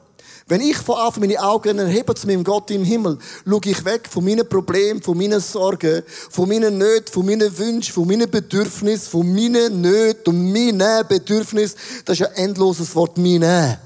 Wenn 0.46 0.60
ich 0.60 0.76
von 0.76 0.96
Anfang 0.96 1.22
meine 1.22 1.42
Augen 1.42 1.78
erhebe 1.78 2.14
zu 2.14 2.26
meinem 2.26 2.44
Gott 2.44 2.70
im 2.70 2.84
Himmel, 2.84 3.18
schaue 3.48 3.60
ich 3.64 3.82
weg 3.86 4.06
von 4.10 4.24
meinen 4.24 4.46
Problemen, 4.46 5.00
von 5.02 5.16
meinen 5.16 5.40
Sorgen, 5.40 6.02
von 6.06 6.48
meinen 6.48 6.76
Nöten, 6.76 7.10
von 7.10 7.24
meinen 7.24 7.56
Wünschen, 7.56 7.94
von 7.94 8.06
meinen 8.06 8.30
Bedürfnissen, 8.30 9.10
von 9.10 9.32
meinen 9.34 9.80
Nöten 9.80 10.34
und 10.34 10.52
meinen 10.52 11.06
Bedürfnissen. 11.08 11.78
Das 12.04 12.20
ist 12.20 12.26
ein 12.26 12.34
endloses 12.34 12.94
Wort, 12.94 13.16
meine. 13.16 13.80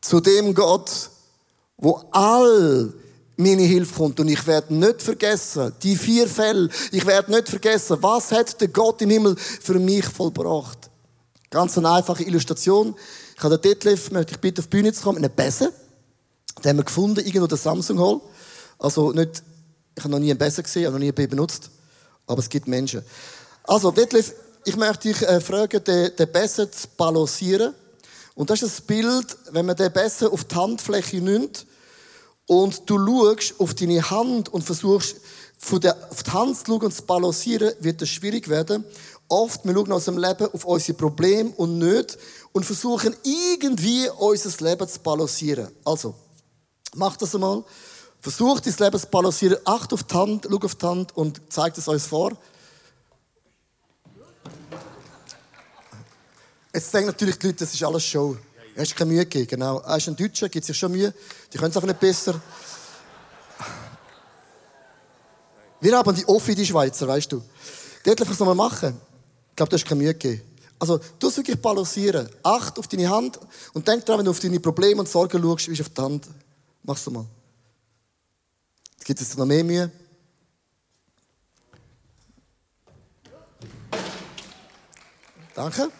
Zu 0.00 0.20
dem 0.20 0.54
Gott, 0.54 1.10
wo 1.76 2.02
all 2.12 2.94
meine 3.36 3.62
Hilfe 3.62 3.94
kommt. 3.94 4.20
Und 4.20 4.28
ich 4.28 4.46
werde 4.46 4.74
nicht 4.74 5.02
vergessen, 5.02 5.72
die 5.82 5.96
vier 5.96 6.28
Fälle, 6.28 6.70
ich 6.92 7.04
werde 7.04 7.30
nicht 7.30 7.48
vergessen, 7.48 7.98
was 8.00 8.32
hat 8.32 8.58
der 8.58 8.68
Gott 8.68 9.02
im 9.02 9.10
Himmel 9.10 9.36
für 9.36 9.78
mich 9.78 10.06
vollbracht. 10.06 10.90
Ganz 11.50 11.76
eine 11.76 11.90
einfache 11.90 12.22
Illustration. 12.22 12.94
Ich 13.40 13.44
habe 13.44 13.56
den 13.56 13.70
Detlef, 13.70 14.10
möchte 14.10 14.34
ich 14.34 14.38
bitte 14.38 14.60
auf 14.60 14.66
die 14.66 14.76
Bühne 14.76 14.92
zu 14.92 15.02
kommen, 15.02 15.18
mit 15.18 15.24
einem 15.24 15.34
Besen. 15.34 15.68
Den 16.62 16.68
haben 16.68 16.76
wir 16.76 16.84
gefunden, 16.84 17.24
irgendwo 17.24 17.46
der 17.46 17.56
Samsung 17.56 17.98
Hall. 17.98 18.20
Also 18.78 19.12
nicht, 19.12 19.42
ich 19.96 20.04
habe 20.04 20.12
noch 20.12 20.18
nie 20.18 20.28
einen 20.28 20.38
Besen 20.38 20.62
gesehen, 20.62 20.84
habe 20.84 20.96
noch 20.96 21.00
nie 21.00 21.10
einen 21.10 21.30
benutzt. 21.30 21.70
Aber 22.26 22.40
es 22.40 22.50
gibt 22.50 22.68
Menschen. 22.68 23.02
Also, 23.62 23.92
Detlef, 23.92 24.34
ich 24.66 24.76
möchte 24.76 25.08
dich 25.08 25.22
äh, 25.22 25.40
fragen, 25.40 25.82
den, 25.82 26.14
den 26.16 26.30
Besen 26.30 26.70
zu 26.70 26.86
balancieren. 26.98 27.72
Und 28.34 28.50
das 28.50 28.60
ist 28.60 28.76
das 28.76 28.80
Bild, 28.82 29.34
wenn 29.52 29.64
man 29.64 29.74
den 29.74 29.90
Besen 29.90 30.28
auf 30.28 30.44
die 30.44 30.54
Handfläche 30.56 31.22
nimmt 31.22 31.64
und 32.44 32.82
du 32.90 32.98
schaust 32.98 33.54
auf 33.58 33.72
deine 33.72 34.10
Hand 34.10 34.50
und 34.50 34.64
versuchst, 34.64 35.16
von 35.56 35.80
der, 35.80 35.96
auf 36.10 36.22
die 36.22 36.30
Hand 36.30 36.58
zu 36.58 36.64
schauen 36.66 36.82
und 36.82 36.94
zu 36.94 37.04
balancieren, 37.04 37.72
wird 37.80 38.02
das 38.02 38.10
schwierig 38.10 38.48
werden. 38.48 38.84
Oft, 39.28 39.64
wir 39.64 39.72
schauen 39.74 39.92
aus 39.92 40.06
dem 40.06 40.18
Leben 40.18 40.48
auf 40.52 40.64
unsere 40.64 40.98
Probleme 40.98 41.52
und 41.56 41.78
nicht 41.78 42.18
und 42.52 42.64
versuchen 42.64 43.14
irgendwie 43.22 44.08
unser 44.18 44.64
Leben 44.64 44.88
zu 44.88 45.00
balancieren. 45.00 45.68
Also, 45.84 46.14
mach 46.94 47.16
das 47.16 47.34
einmal. 47.34 47.64
Versucht 48.20 48.66
dein 48.66 48.74
Leben 48.78 49.00
zu 49.00 49.06
balancieren. 49.06 49.58
Acht 49.64 49.92
auf 49.92 50.02
die 50.02 50.14
Hand, 50.14 50.46
schau 50.50 50.56
auf 50.56 50.74
die 50.74 50.86
Hand 50.86 51.16
und 51.16 51.40
zeigt 51.48 51.78
es 51.78 51.88
uns 51.88 52.06
vor. 52.06 52.36
Jetzt 56.72 56.92
denken 56.92 57.08
natürlich 57.08 57.38
die 57.38 57.46
Leute, 57.46 57.64
das 57.64 57.74
ist 57.74 57.82
alles 57.82 58.04
Show. 58.04 58.36
Er 58.74 58.82
hast 58.82 58.94
keine 58.94 59.12
Mühe 59.12 59.24
gegeben, 59.24 59.48
genau. 59.48 59.80
Er 59.80 59.96
ist 59.96 60.08
ein 60.08 60.16
Deutscher, 60.16 60.48
gibt 60.48 60.64
sich 60.64 60.76
schon 60.76 60.92
Mühe. 60.92 61.12
Die 61.52 61.58
können 61.58 61.70
es 61.70 61.76
einfach 61.76 61.88
nicht 61.88 61.98
besser. 61.98 62.40
Wir 65.80 65.96
haben 65.96 66.14
die 66.14 66.26
Offi, 66.26 66.54
die 66.54 66.66
Schweizer, 66.66 67.08
weißt 67.08 67.32
du. 67.32 67.42
Dort 68.04 68.20
was 68.20 68.38
nochmal 68.38 68.54
machen. 68.54 69.00
Ich 69.50 69.56
glaube, 69.56 69.70
du 69.70 69.76
hast 69.76 69.84
keine 69.86 70.02
Mühe 70.02 70.14
gegeben. 70.14 70.49
Also, 70.80 70.96
du 70.96 71.26
musst 71.26 71.36
wirklich 71.36 71.60
balancieren. 71.60 72.28
Acht 72.42 72.78
auf 72.78 72.88
deine 72.88 73.08
Hand 73.10 73.38
und 73.74 73.86
denk 73.86 74.04
daran, 74.06 74.20
wenn 74.20 74.24
du 74.24 74.30
auf 74.30 74.40
deine 74.40 74.58
Probleme 74.58 75.00
und 75.00 75.08
Sorgen 75.08 75.40
schaust, 75.40 75.68
wie 75.68 75.80
auf 75.80 75.90
die 75.90 76.00
Hand. 76.00 76.26
Mach's 76.82 77.08
mal. 77.10 77.26
Gibt 79.04 79.20
es 79.20 79.36
noch 79.36 79.44
mehr 79.44 79.62
Mühe. 79.62 79.90
Danke. 85.54 85.90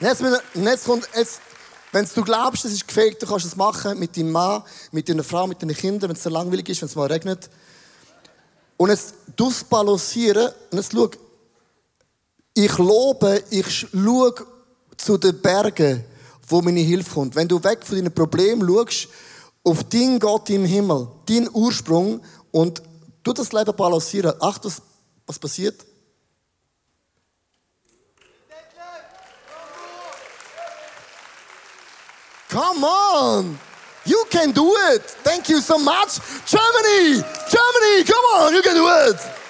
Jetzt, 0.00 0.22
jetzt 0.54 0.84
kommt, 0.86 1.06
jetzt, 1.14 1.40
wenn 1.92 2.08
du 2.14 2.24
glaubst, 2.24 2.64
es 2.64 2.72
ist 2.72 2.88
gefähigt, 2.88 3.22
du 3.22 3.26
kannst 3.26 3.44
es 3.44 3.54
machen 3.54 3.98
mit 3.98 4.16
deinem 4.16 4.32
Mann, 4.32 4.62
mit 4.92 5.08
deiner 5.08 5.24
Frau, 5.24 5.46
mit 5.46 5.60
deinen 5.60 5.76
Kindern, 5.76 6.08
wenn 6.08 6.16
es 6.16 6.22
so 6.22 6.30
langweilig 6.30 6.70
ist, 6.70 6.80
wenn 6.80 6.88
es 6.88 6.94
mal 6.94 7.12
regnet. 7.12 7.50
Und 8.78 8.98
du 9.36 9.52
balancieren 9.68 10.52
und 10.70 10.78
jetzt 10.78 10.92
schau, 10.92 11.10
ich 12.54 12.78
lobe, 12.78 13.42
ich 13.50 13.86
schaue 13.92 14.34
zu 14.96 15.18
den 15.18 15.40
Bergen, 15.40 16.04
wo 16.48 16.62
meine 16.62 16.80
Hilfe 16.80 17.14
kommt. 17.14 17.34
Wenn 17.34 17.48
du 17.48 17.62
weg 17.62 17.84
von 17.84 17.96
deinen 17.96 18.14
Problemen 18.14 18.66
schaust, 18.66 19.08
auf 19.64 19.82
deinen 19.84 20.20
Gott 20.20 20.48
im 20.50 20.64
Himmel, 20.64 21.08
deinen 21.26 21.48
Ursprung 21.52 22.20
und 22.52 22.80
du 23.22 23.32
das 23.32 23.52
Leben 23.52 23.74
balancieren, 23.74 24.34
acht, 24.40 24.64
was 25.26 25.38
passiert? 25.38 25.84
Come 32.50 32.86
on! 32.86 33.58
You 34.04 34.18
can 34.30 34.52
do 34.52 34.70
it! 34.92 35.02
Thank 35.24 35.48
you 35.48 35.60
so 35.60 35.76
much! 35.76 36.20
Germany! 36.46 37.24
Germany! 37.50 38.04
Come 38.04 38.24
on! 38.38 38.54
You 38.54 38.62
can 38.62 38.76
do 38.76 38.86
it! 39.10 39.43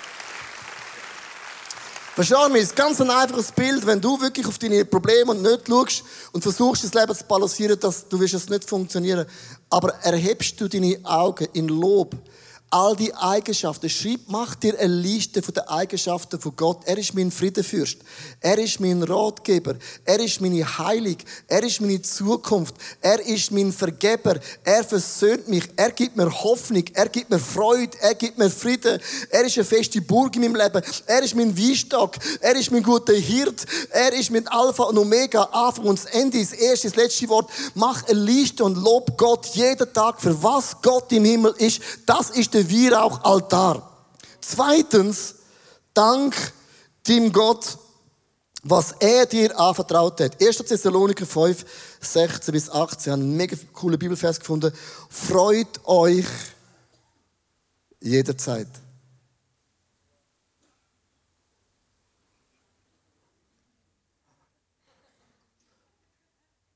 Verstehst 2.14 2.40
du, 2.48 2.54
es 2.54 2.62
ist 2.62 2.76
ganz 2.76 3.00
ein 3.00 3.10
einfaches 3.10 3.50
Bild, 3.50 3.84
wenn 3.86 4.00
du 4.00 4.20
wirklich 4.20 4.46
auf 4.46 4.56
deine 4.56 4.84
Probleme 4.84 5.32
und 5.32 5.42
nicht 5.42 5.66
schaust 5.66 6.04
und 6.30 6.42
versuchst, 6.42 6.84
das 6.84 6.94
Leben 6.94 7.12
zu 7.12 7.24
balancieren, 7.24 7.80
dass 7.80 8.06
du 8.06 8.20
wirst 8.20 8.34
es 8.34 8.48
nicht 8.48 8.68
funktionieren. 8.68 9.26
Aber 9.68 9.92
erhebst 9.94 10.60
du 10.60 10.68
deine 10.68 10.96
Augen 11.02 11.48
in 11.54 11.66
Lob, 11.66 12.14
all 12.74 12.96
die 12.96 13.14
Eigenschaften. 13.14 13.88
Schreib, 13.88 14.22
mach 14.26 14.56
dir 14.56 14.76
eine 14.76 14.92
Liste 14.92 15.42
von 15.42 15.54
den 15.54 15.62
Eigenschaften 15.68 16.40
von 16.40 16.56
Gott. 16.56 16.80
Er 16.86 16.98
ist 16.98 17.14
mein 17.14 17.30
Friedenfürst. 17.30 17.98
Er 18.40 18.58
ist 18.58 18.80
mein 18.80 19.00
Ratgeber. 19.04 19.76
Er 20.04 20.18
ist 20.18 20.40
meine 20.40 20.66
Heilig. 20.78 21.18
Er 21.46 21.62
ist 21.62 21.80
meine 21.80 22.02
Zukunft. 22.02 22.74
Er 23.00 23.24
ist 23.24 23.52
mein 23.52 23.72
Vergeber. 23.72 24.40
Er 24.64 24.82
versöhnt 24.82 25.48
mich. 25.48 25.68
Er 25.76 25.92
gibt 25.92 26.16
mir 26.16 26.28
Hoffnung. 26.28 26.82
Er 26.94 27.08
gibt 27.08 27.30
mir 27.30 27.38
Freude. 27.38 27.96
Er 28.00 28.16
gibt 28.16 28.38
mir 28.38 28.50
Frieden. 28.50 29.00
Er 29.30 29.44
ist 29.44 29.56
eine 29.56 29.64
feste 29.64 30.00
Burg 30.02 30.34
in 30.34 30.42
meinem 30.42 30.56
Leben. 30.56 30.82
Er 31.06 31.22
ist 31.22 31.36
mein 31.36 31.56
Weinstock. 31.56 32.16
Er 32.40 32.56
ist 32.56 32.72
mein 32.72 32.82
guter 32.82 33.14
Hirt. 33.14 33.66
Er 33.90 34.12
ist 34.14 34.32
mein 34.32 34.48
Alpha 34.48 34.82
und 34.82 34.98
Omega. 34.98 35.44
Anfang 35.44 35.84
und 35.84 36.00
das 36.00 36.06
Ende. 36.06 36.40
Das 36.40 36.52
erste, 36.52 36.88
das 36.88 36.96
letzte 36.96 37.28
Wort. 37.28 37.48
Mach 37.76 38.02
eine 38.08 38.18
Liste 38.18 38.64
und 38.64 38.76
lob 38.76 39.16
Gott 39.16 39.46
jeden 39.54 39.92
Tag 39.92 40.20
für 40.20 40.42
was 40.42 40.82
Gott 40.82 41.12
im 41.12 41.24
Himmel 41.24 41.54
ist. 41.58 41.80
Das 42.04 42.30
ist 42.30 42.52
der 42.52 42.63
Weihrauchaltar. 42.70 43.90
Zweitens, 44.40 45.36
dank 45.94 46.34
dem 47.06 47.32
Gott 47.32 47.78
was 48.64 48.92
er 48.92 49.26
dir 49.26 49.58
anvertraut 49.58 50.20
hat. 50.20 50.42
1. 50.42 50.56
Thessaloniker 50.56 51.26
5, 51.26 51.64
16 52.00 52.52
bis 52.52 52.70
18. 52.70 52.98
Ich 52.98 53.12
habe 53.12 53.22
einen 53.22 53.36
mega 53.36 53.56
coolen 53.72 53.98
Bibelvers 53.98 54.40
gefunden. 54.40 54.72
Freut 55.10 55.84
euch 55.84 56.26
jederzeit. 58.00 58.68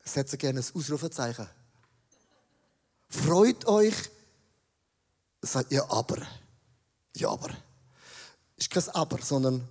Setze 0.04 0.38
gerne 0.38 0.60
ein 0.60 0.66
Ausrufezeichen. 0.74 1.48
Freut 3.10 3.66
euch. 3.66 3.94
Sagt 5.42 5.72
ja, 5.72 5.88
aber. 5.90 6.18
Ja, 7.16 7.30
aber. 7.30 7.50
Ist 8.56 8.70
kein 8.70 8.88
Aber, 8.90 9.18
sondern 9.22 9.66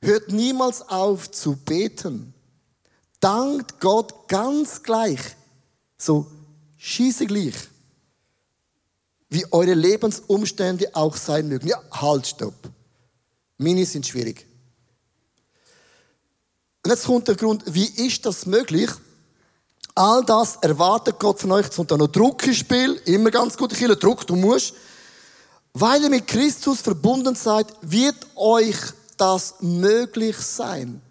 hört 0.00 0.30
niemals 0.32 0.82
auf 0.82 1.30
zu 1.30 1.56
beten. 1.56 2.34
Dankt 3.20 3.80
Gott 3.80 4.28
ganz 4.28 4.82
gleich. 4.82 5.20
So 5.96 6.30
schieße 6.76 7.26
gleich. 7.26 7.54
Wie 9.28 9.44
eure 9.52 9.74
Lebensumstände 9.74 10.94
auch 10.94 11.16
sein 11.16 11.48
mögen. 11.48 11.68
Ja, 11.68 11.80
halt, 11.90 12.26
stopp. 12.26 12.54
Mini 13.58 13.84
sind 13.84 14.06
schwierig. 14.06 14.46
Und 16.84 16.90
jetzt 16.90 17.04
kommt 17.04 17.28
der 17.28 17.34
Grund, 17.34 17.62
wie 17.66 17.84
ist 18.06 18.24
das 18.24 18.46
möglich? 18.46 18.90
All 19.98 20.22
das 20.24 20.54
erwartet 20.60 21.18
Gott 21.18 21.40
von 21.40 21.50
euch. 21.50 21.64
Jetzt 21.64 21.74
kommt 21.74 21.90
da 21.90 21.96
noch 21.96 22.06
Druck 22.06 22.46
ins 22.46 22.58
Spiel. 22.58 23.02
Immer 23.06 23.32
ganz 23.32 23.56
gut, 23.56 23.74
Kille, 23.74 23.96
Druck, 23.96 24.24
du 24.24 24.36
musst. 24.36 24.74
Weil 25.74 26.04
ihr 26.04 26.08
mit 26.08 26.24
Christus 26.28 26.80
verbunden 26.80 27.34
seid, 27.34 27.66
wird 27.80 28.14
euch 28.36 28.76
das 29.16 29.56
möglich 29.58 30.36
sein. 30.36 31.02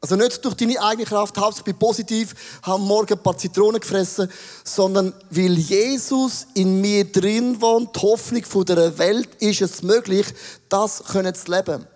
Also 0.00 0.16
nicht 0.16 0.44
durch 0.44 0.56
deine 0.56 0.82
eigene 0.82 1.06
Kraft, 1.06 1.38
Hauptsache 1.38 1.60
ich 1.60 1.64
bin 1.66 1.78
positiv, 1.78 2.34
habe 2.62 2.82
morgen 2.82 3.12
ein 3.12 3.22
paar 3.22 3.38
Zitronen 3.38 3.80
gefressen, 3.80 4.28
sondern 4.64 5.14
weil 5.30 5.52
Jesus 5.56 6.48
in 6.54 6.80
mir 6.80 7.04
drin 7.04 7.60
wohnt, 7.60 7.94
die 7.94 8.00
Hoffnung 8.00 8.42
von 8.42 8.64
der 8.64 8.98
Welt, 8.98 9.28
ist 9.38 9.62
es 9.62 9.84
möglich, 9.84 10.26
das 10.68 11.04
können 11.04 11.36
zu 11.36 11.52
leben. 11.52 11.86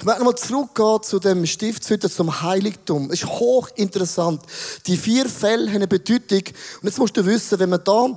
Ich 0.00 0.04
möchte 0.04 0.20
nochmal 0.20 0.38
zurückgehen 0.38 1.02
zu 1.02 1.18
dem 1.18 1.44
Stiftshütte, 1.44 2.08
zum 2.08 2.40
Heiligtum. 2.40 3.10
Es 3.10 3.24
ist 3.24 3.26
hochinteressant. 3.26 4.42
Die 4.86 4.96
vier 4.96 5.28
Fälle 5.28 5.66
haben 5.66 5.74
eine 5.74 5.88
Bedeutung. 5.88 6.44
Und 6.80 6.84
jetzt 6.84 6.98
musst 7.00 7.16
du 7.16 7.26
wissen, 7.26 7.58
wenn 7.58 7.70
man 7.70 7.82
da 7.82 8.16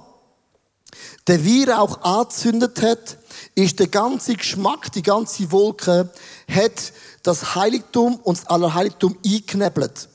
den 1.28 1.44
Weihrauch 1.44 2.00
angezündet 2.02 2.84
hat, 2.84 3.18
ist 3.56 3.80
der 3.80 3.88
ganze 3.88 4.36
Geschmack, 4.36 4.92
die 4.92 5.02
ganze 5.02 5.52
Wolke, 5.52 6.12
hat 6.48 6.94
das 7.24 7.56
Heiligtum 7.56 8.18
und 8.18 8.38
das 8.38 8.46
Allerheiligtum 8.46 9.18
eingeknebelt. 9.26 10.08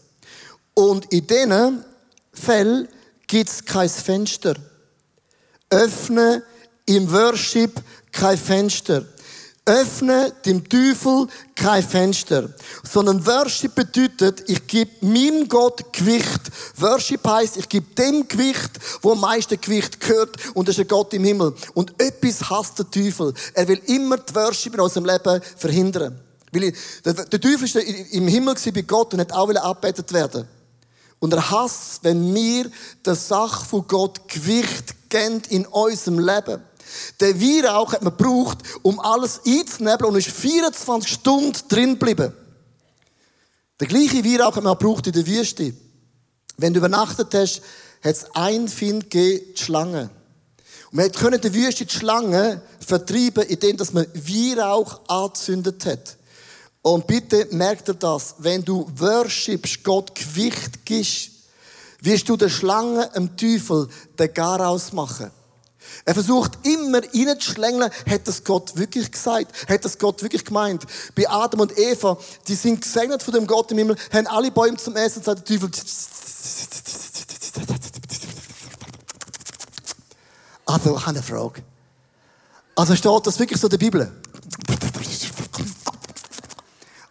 Und 0.74 1.12
in 1.12 1.26
diesen 1.26 1.84
Fällen 2.32 2.86
gibt 3.26 3.50
es 3.50 3.64
kein 3.64 3.88
Fenster. 3.88 4.54
Öffne 5.70 6.44
im 6.84 7.10
Worship 7.10 7.82
kein 8.12 8.38
Fenster 8.38 9.04
öffne 9.66 10.32
dem 10.44 10.66
Teufel 10.68 11.26
kein 11.54 11.82
Fenster. 11.82 12.48
Sondern 12.88 13.26
Worship 13.26 13.74
bedeutet, 13.74 14.44
ich 14.46 14.66
gebe 14.66 14.90
meinem 15.00 15.48
Gott 15.48 15.92
Gewicht. 15.92 16.40
Worship 16.76 17.26
heißt, 17.26 17.56
ich 17.56 17.68
gebe 17.68 17.92
dem 17.94 18.26
Gewicht, 18.26 18.70
wo 19.02 19.12
am 19.12 19.20
meisten 19.20 19.60
Gewicht 19.60 20.00
gehört, 20.00 20.36
und 20.54 20.68
das 20.68 20.76
ist 20.76 20.84
ein 20.84 20.88
Gott 20.88 21.12
im 21.14 21.24
Himmel. 21.24 21.52
Und 21.74 22.00
etwas 22.00 22.48
hasst 22.48 22.78
der 22.78 22.90
Teufel. 22.90 23.34
Er 23.54 23.68
will 23.68 23.80
immer 23.86 24.16
die 24.16 24.34
Worship 24.34 24.74
in 24.74 24.80
unserem 24.80 25.04
Leben 25.04 25.42
verhindern. 25.56 26.20
Weil 26.52 26.72
der, 27.04 27.40
Teufel 27.40 27.74
war 27.74 27.82
im 28.12 28.28
Himmel 28.28 28.54
bei 28.72 28.82
Gott 28.82 29.12
und 29.12 29.20
hat 29.20 29.32
auch 29.32 29.50
abbetet 29.50 30.12
werden. 30.12 30.48
Und 31.18 31.32
er 31.32 31.50
hasst, 31.50 32.04
wenn 32.04 32.34
wir 32.34 32.70
der 33.04 33.14
Sache 33.14 33.64
von 33.64 33.86
Gott 33.88 34.28
Gewicht 34.28 35.08
geben 35.08 35.42
in 35.48 35.66
unserem 35.66 36.18
Leben. 36.18 36.62
Der 37.20 37.40
Weihrauch 37.40 37.92
hat 37.92 38.02
man 38.02 38.16
gebraucht, 38.16 38.58
um 38.82 39.00
alles 39.00 39.40
einzunebeln 39.46 40.12
und 40.12 40.18
ist 40.18 40.30
24 40.30 41.12
Stunden 41.12 41.58
drin 41.68 41.98
geblieben. 41.98 42.32
Der 43.80 43.88
gleiche 43.88 44.24
Weihrauch 44.24 44.56
hat 44.56 44.64
man 44.64 44.78
gebraucht 44.78 45.06
in 45.06 45.12
der 45.12 45.26
Wüste. 45.26 45.74
Wenn 46.56 46.72
du 46.72 46.78
übernachtet 46.78 47.34
hast, 47.34 47.62
hat 48.02 48.14
es 48.14 48.26
ein 48.34 48.68
Find 48.68 49.10
gegeben, 49.10 49.54
die 49.56 49.62
Schlange. 49.62 50.10
Und 50.90 50.98
man 50.98 51.12
konnte 51.12 51.38
die 51.38 51.54
Wüste 51.54 51.84
die 51.84 51.94
Schlange 51.94 52.62
vertreiben, 52.80 53.44
indem 53.44 53.76
man 53.92 54.06
Weihrauch 54.14 55.00
angezündet 55.08 55.84
hat. 55.84 56.16
Und 56.82 57.06
bitte 57.06 57.48
merkt 57.50 57.88
ihr 57.88 57.94
das, 57.94 58.36
wenn 58.38 58.64
du 58.64 58.88
worshipst, 58.96 59.82
Gott 59.82 60.14
Gewicht 60.14 60.84
gibst, 60.84 61.30
wirst 62.00 62.28
du 62.28 62.36
der 62.36 62.48
Schlange, 62.48 63.10
dem 63.14 63.36
Teufel, 63.36 63.88
den 64.18 64.32
Garaus 64.32 64.92
machen. 64.92 65.32
Er 66.04 66.14
versucht 66.14 66.58
immer 66.66 67.00
reinzuschlängeln, 67.02 67.90
hat 68.08 68.28
das 68.28 68.44
Gott 68.44 68.76
wirklich 68.76 69.10
gesagt? 69.10 69.68
Hat 69.68 69.84
das 69.84 69.98
Gott 69.98 70.22
wirklich 70.22 70.44
gemeint? 70.44 70.84
Bei 71.14 71.28
Adam 71.28 71.60
und 71.60 71.78
Eva, 71.78 72.18
die 72.46 72.54
sind 72.54 72.80
gesegnet 72.80 73.22
von 73.22 73.34
dem 73.34 73.46
Gott 73.46 73.70
im 73.72 73.78
Himmel, 73.78 73.96
haben 74.12 74.26
alle 74.26 74.50
Bäume 74.50 74.76
zum 74.76 74.96
Essen, 74.96 75.22
sagt 75.22 75.48
der 75.48 75.58
Teufel. 75.58 75.70
Also, 80.66 80.96
ich 80.96 81.06
habe 81.06 81.10
eine 81.10 81.22
Frage. 81.22 81.62
Also 82.74 82.94
steht 82.94 83.26
das 83.26 83.38
wirklich 83.38 83.58
so 83.58 83.68
in 83.68 83.70
der 83.70 83.78
Bibel? 83.78 84.12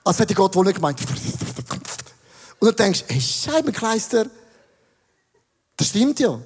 Also 0.04 0.20
hätte 0.20 0.36
Gott 0.36 0.56
wohl 0.56 0.66
nicht 0.66 0.76
gemeint. 0.76 1.00
Und 2.60 2.68
du 2.68 2.72
denkst, 2.72 3.06
hey, 3.08 3.20
Scheibenkleister, 3.20 4.28
das 5.76 5.88
stimmt 5.88 6.20
ja. 6.20 6.40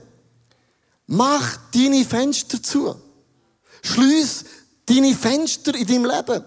Mach 1.11 1.57
deine 1.73 2.05
Fenster 2.05 2.61
zu. 2.61 2.95
Schließ 3.81 4.45
deine 4.85 5.15
Fenster 5.15 5.73
in 5.73 5.87
deinem 5.87 6.05
Leben. 6.05 6.45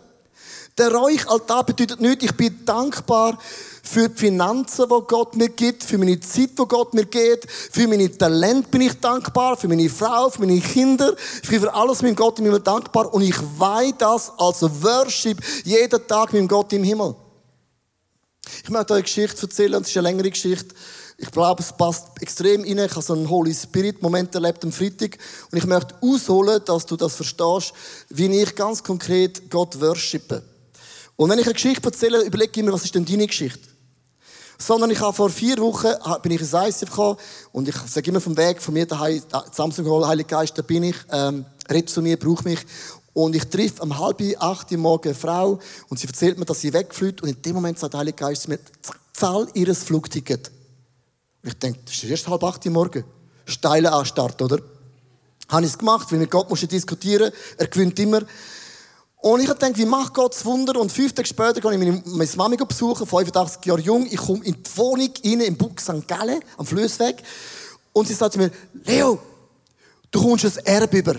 Der 0.79 0.95
Räuchaltar 0.95 1.67
bedeutet 1.67 2.01
nicht, 2.01 2.23
ich 2.23 2.33
bin 2.37 2.65
dankbar 2.65 3.37
für 3.83 4.09
die 4.09 4.17
Finanzen, 4.17 4.85
die 4.89 5.05
Gott 5.09 5.35
mir 5.35 5.49
gibt, 5.49 5.83
für 5.83 5.99
meine 5.99 6.21
Zeit, 6.21 6.51
die 6.57 6.69
Gott 6.69 6.95
mir 6.95 7.07
gibt, 7.07 7.51
für 7.51 7.89
meine 7.89 8.17
Talente 8.17 8.69
bin 8.69 8.83
ich 8.83 8.95
dankbar, 9.01 9.57
für 9.57 9.67
meine 9.67 9.91
Frau, 9.91 10.31
für 10.31 10.39
meine 10.39 10.61
Kinder, 10.61 11.13
ich 11.43 11.49
bin 11.49 11.61
für 11.61 11.75
alles 11.75 12.01
mit 12.01 12.17
Gott 12.17 12.39
im 12.39 12.45
Himmel 12.45 12.61
dankbar 12.61 13.13
und 13.13 13.23
ich 13.23 13.37
weihe 13.59 13.93
das 13.95 14.31
als 14.39 14.63
Worship 14.63 15.43
jeden 15.65 16.07
Tag 16.07 16.33
mit 16.33 16.49
Gott 16.49 16.73
im 16.73 16.85
Himmel. 16.85 17.17
Ich 18.63 18.71
möchte 18.71 18.93
euch 18.93 18.99
eine 18.99 19.03
Geschichte 19.03 19.43
erzählen, 19.43 19.75
und 19.75 19.83
es 19.83 19.89
ist 19.89 19.97
eine 19.97 20.09
längere 20.09 20.31
Geschichte. 20.31 20.73
Ich 21.19 21.31
glaube, 21.31 21.63
es 21.63 21.73
passt 21.73 22.09
extrem 22.21 22.63
rein. 22.63 22.79
Ich 22.79 22.91
habe 22.91 23.03
so 23.03 23.13
einen 23.13 23.29
Holy 23.29 23.55
Spirit-Moment 23.55 24.35
erlebt 24.35 24.65
am 24.65 24.73
Freitag. 24.73 25.19
Und 25.51 25.59
ich 25.59 25.67
möchte 25.67 25.95
ausholen, 26.01 26.61
dass 26.65 26.87
du 26.87 26.97
das 26.97 27.15
verstehst, 27.15 27.73
wie 28.09 28.27
ich 28.41 28.55
ganz 28.55 28.83
konkret 28.83 29.51
Gott 29.51 29.81
worshipe. 29.81 30.43
Und 31.17 31.31
wenn 31.31 31.39
ich 31.39 31.45
eine 31.45 31.55
Geschichte 31.55 31.85
erzähle, 31.85 32.23
überlege 32.23 32.53
ich 32.55 32.67
mir, 32.67 32.73
was 32.73 32.85
ist 32.85 32.95
denn 32.95 33.05
deine 33.05 33.27
Geschichte? 33.27 33.69
Sondern 34.59 34.91
ich 34.91 35.01
habe 35.01 35.13
vor 35.13 35.31
vier 35.31 35.59
Wochen, 35.59 35.93
bin 36.23 36.33
ich 36.33 36.41
ins 36.41 36.53
ICF 36.53 36.91
gekommen 36.91 37.19
und 37.53 37.69
ich 37.69 37.77
sage 37.77 38.11
immer 38.11 38.21
vom 38.21 38.37
Weg 38.37 38.63
von 38.63 38.75
mir 38.75 38.87
daheim, 38.87 39.21
Samsung 39.53 39.91
Hall, 39.91 40.07
Heilige 40.07 40.29
Geist, 40.29 40.57
da 40.57 40.63
bin 40.63 40.85
ich, 40.85 40.97
ähm, 41.11 41.45
red 41.69 41.91
zu 41.91 42.01
mir, 42.01 42.17
brauch 42.17 42.43
mich. 42.45 42.61
Und 43.13 43.37
ich 43.37 43.45
treffe 43.45 43.83
am 43.83 43.99
halb 43.99 44.23
acht 44.39 44.71
Uhr 44.73 44.79
morgen 44.79 45.09
eine 45.09 45.15
Frau 45.15 45.59
und 45.89 45.99
sie 45.99 46.07
erzählt 46.07 46.39
mir, 46.39 46.45
dass 46.45 46.61
sie 46.61 46.73
wegfliegt 46.73 47.23
und 47.23 47.29
in 47.29 47.43
dem 47.43 47.55
Moment 47.55 47.79
sagt 47.79 47.93
der 47.93 48.01
Heilige 48.01 48.17
Geist 48.17 48.49
mir, 48.49 48.59
zahl 49.13 49.49
ihres 49.55 49.83
Flugticket. 49.85 50.51
Ich 51.43 51.55
denke, 51.55 51.81
das 51.85 51.95
ist 51.95 52.05
erst 52.05 52.29
halb 52.29 52.45
acht 52.45 52.65
Uhr 52.65 52.73
morgen. 52.73 53.05
Steiler 53.47 53.93
Anstart, 53.93 54.41
oder? 54.41 54.59
Habe 55.49 55.65
ich 55.65 55.73
es 55.73 55.79
gemacht, 55.79 56.11
weil 56.11 56.21
mit 56.21 56.31
Gott 56.31 56.49
musst 56.49 56.63
du 56.63 56.69
diskutieren. 56.69 57.33
Er 57.59 57.67
gewinnt 57.67 57.99
immer. 57.99 58.23
Und 59.17 59.41
ich 59.41 59.49
habe 59.49 59.59
gedacht, 59.59 59.79
wie 59.79 59.85
macht 59.85 60.15
Gott 60.15 60.35
das 60.35 60.45
Wunder? 60.45 60.81
Und 60.81 60.93
fünf 60.93 61.13
Tage 61.13 61.29
später 61.29 61.61
gehe 61.61 61.73
ich 61.73 61.79
meine, 61.79 62.03
meine 62.07 62.31
Mami 62.37 62.57
besuchen, 62.57 63.07
85 63.07 63.65
Jahre 63.67 63.81
jung. 63.81 64.07
Ich 64.07 64.17
komme 64.17 64.45
in 64.45 64.63
die 64.63 64.77
Wohnung 64.77 65.11
rein, 65.25 65.41
im 65.41 65.57
Buch 65.57 65.73
St. 65.81 66.07
Gallen, 66.07 66.41
am 66.57 66.67
Flussweg. 66.67 67.23
Und 67.93 68.09
sie 68.09 68.15
sagt 68.15 68.35
zu 68.35 68.39
mir, 68.39 68.51
Leo, 68.85 69.21
du 70.11 70.23
kommst 70.23 70.45
ein 70.45 70.65
Erbe 70.65 70.99
über. 70.99 71.17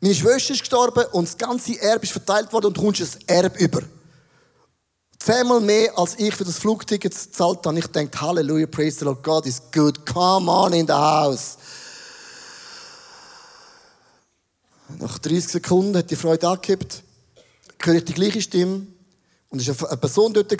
Meine 0.00 0.14
Schwester 0.14 0.54
ist 0.54 0.60
gestorben 0.60 1.04
und 1.12 1.26
das 1.26 1.36
ganze 1.36 1.80
Erbe 1.80 2.04
ist 2.04 2.12
verteilt 2.12 2.52
worden 2.52 2.66
und 2.66 2.76
du 2.76 2.80
kommst 2.80 3.00
ein 3.00 3.08
Erbe 3.26 3.58
über 3.58 3.82
zehnmal 5.28 5.60
mehr 5.60 5.92
als 5.98 6.18
ich 6.18 6.34
für 6.34 6.44
das 6.44 6.58
Flugticket 6.58 7.12
gezahlt 7.12 7.66
habe. 7.66 7.78
Ich 7.78 7.86
denke, 7.88 8.18
Halleluja, 8.18 8.66
praise 8.66 9.00
the 9.00 9.04
Lord, 9.04 9.22
God 9.22 9.44
is 9.44 9.60
good. 9.74 10.06
Come 10.06 10.50
on 10.50 10.72
in 10.72 10.86
the 10.86 10.94
house. 10.94 11.58
Nach 14.98 15.18
30 15.18 15.48
Sekunden 15.48 15.94
hat 15.98 16.10
die 16.10 16.16
Freude 16.16 16.48
angehebt, 16.48 17.02
höre 17.82 17.96
ich 17.96 18.06
die 18.06 18.14
gleiche 18.14 18.40
Stimme 18.40 18.86
und 19.50 19.60
es 19.60 19.82
war 19.82 19.90
eine 19.90 19.98
Person 19.98 20.32
dort, 20.32 20.50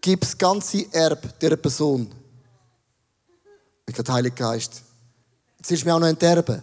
gib 0.00 0.20
das 0.20 0.38
ganze 0.38 0.86
Erb 0.92 1.40
dieser 1.40 1.56
Person. 1.56 2.14
Ich 3.88 3.96
den 3.96 4.08
Heiligen 4.08 4.36
Geist. 4.36 4.82
Jetzt 5.58 5.72
ist 5.72 5.84
mir 5.84 5.96
auch 5.96 5.98
noch 5.98 6.06
enterben. 6.06 6.62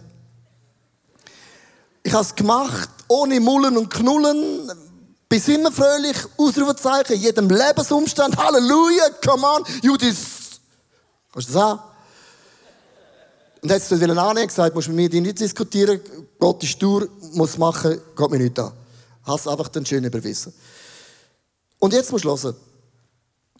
Ich 2.02 2.12
habe 2.14 2.22
es 2.22 2.34
gemacht, 2.34 2.88
ohne 3.06 3.38
Mullen 3.38 3.76
und 3.76 3.90
Knullen 3.90 4.87
Bis 5.28 5.46
immer 5.48 5.70
fröhlich, 5.70 6.16
Ausrufezeichen, 6.38 7.16
jedem 7.16 7.50
Lebensumstand. 7.50 8.36
Halleluja, 8.36 9.10
come 9.24 9.46
on, 9.46 9.64
Judith. 9.82 10.16
Kannst 11.32 11.50
du 11.50 11.52
das 11.52 11.62
auch? 11.62 11.78
Und 13.60 13.70
jetzt 13.70 13.90
wollte 13.90 14.04
ich 14.04 14.18
annehmen, 14.18 14.46
gesagt, 14.46 14.74
musst 14.74 14.88
mit 14.88 15.12
mir 15.12 15.20
nicht 15.20 15.40
diskutieren, 15.40 16.00
Gott 16.38 16.62
ist 16.62 16.70
stur, 16.70 17.08
muss 17.32 17.58
machen, 17.58 18.00
geht 18.16 18.30
mir 18.30 18.38
nicht 18.38 18.58
an. 18.58 18.72
Hast 19.24 19.48
einfach 19.48 19.68
dann 19.68 19.84
schön 19.84 20.04
überwiesen. 20.04 20.54
Und 21.78 21.92
jetzt 21.92 22.10
musst 22.10 22.24
du 22.24 22.30
hören. 22.30 22.56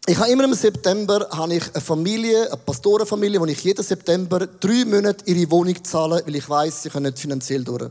Ich 0.06 0.16
habe 0.16 0.30
immer 0.30 0.44
im 0.44 0.54
September 0.54 1.28
habe 1.30 1.54
ich 1.54 1.74
eine 1.74 1.82
Familie, 1.82 2.46
eine 2.46 2.56
Pastorenfamilie, 2.56 3.40
wo 3.40 3.44
ich 3.46 3.62
jeden 3.62 3.84
September 3.84 4.46
drei 4.46 4.84
Monate 4.86 5.24
ihre 5.26 5.50
Wohnung 5.50 5.84
zahle, 5.84 6.22
weil 6.24 6.36
ich 6.36 6.48
weiß, 6.48 6.84
sie 6.84 6.88
können 6.88 7.06
nicht 7.06 7.18
finanziell 7.18 7.62
durch. 7.62 7.90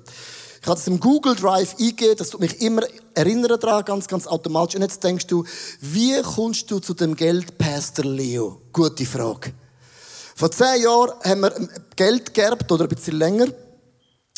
Ich 0.67 0.69
habe 0.69 0.79
das 0.81 0.87
im 0.87 0.99
Google 0.99 1.33
Drive 1.33 1.75
eingegeben, 1.79 2.17
das 2.17 2.31
tut 2.31 2.41
mich 2.41 2.59
immer 2.59 2.81
erinnern 3.13 3.57
daran, 3.57 3.85
ganz, 3.85 4.05
ganz 4.05 4.27
automatisch. 4.27 4.75
Und 4.75 4.81
jetzt 4.81 5.01
denkst 5.01 5.25
du, 5.27 5.45
wie 5.79 6.21
kommst 6.21 6.69
du 6.69 6.79
zu 6.79 6.93
dem 6.93 7.15
Geld, 7.15 7.57
Pastor 7.57 8.03
Leo? 8.03 8.63
Gute 8.73 9.05
Frage. 9.05 9.53
Vor 10.35 10.51
zehn 10.51 10.81
Jahren 10.81 11.13
haben 11.23 11.39
wir 11.39 11.69
Geld 11.95 12.33
geerbt, 12.33 12.69
oder 12.69 12.83
ein 12.83 12.89
bisschen 12.89 13.15
länger, 13.15 13.47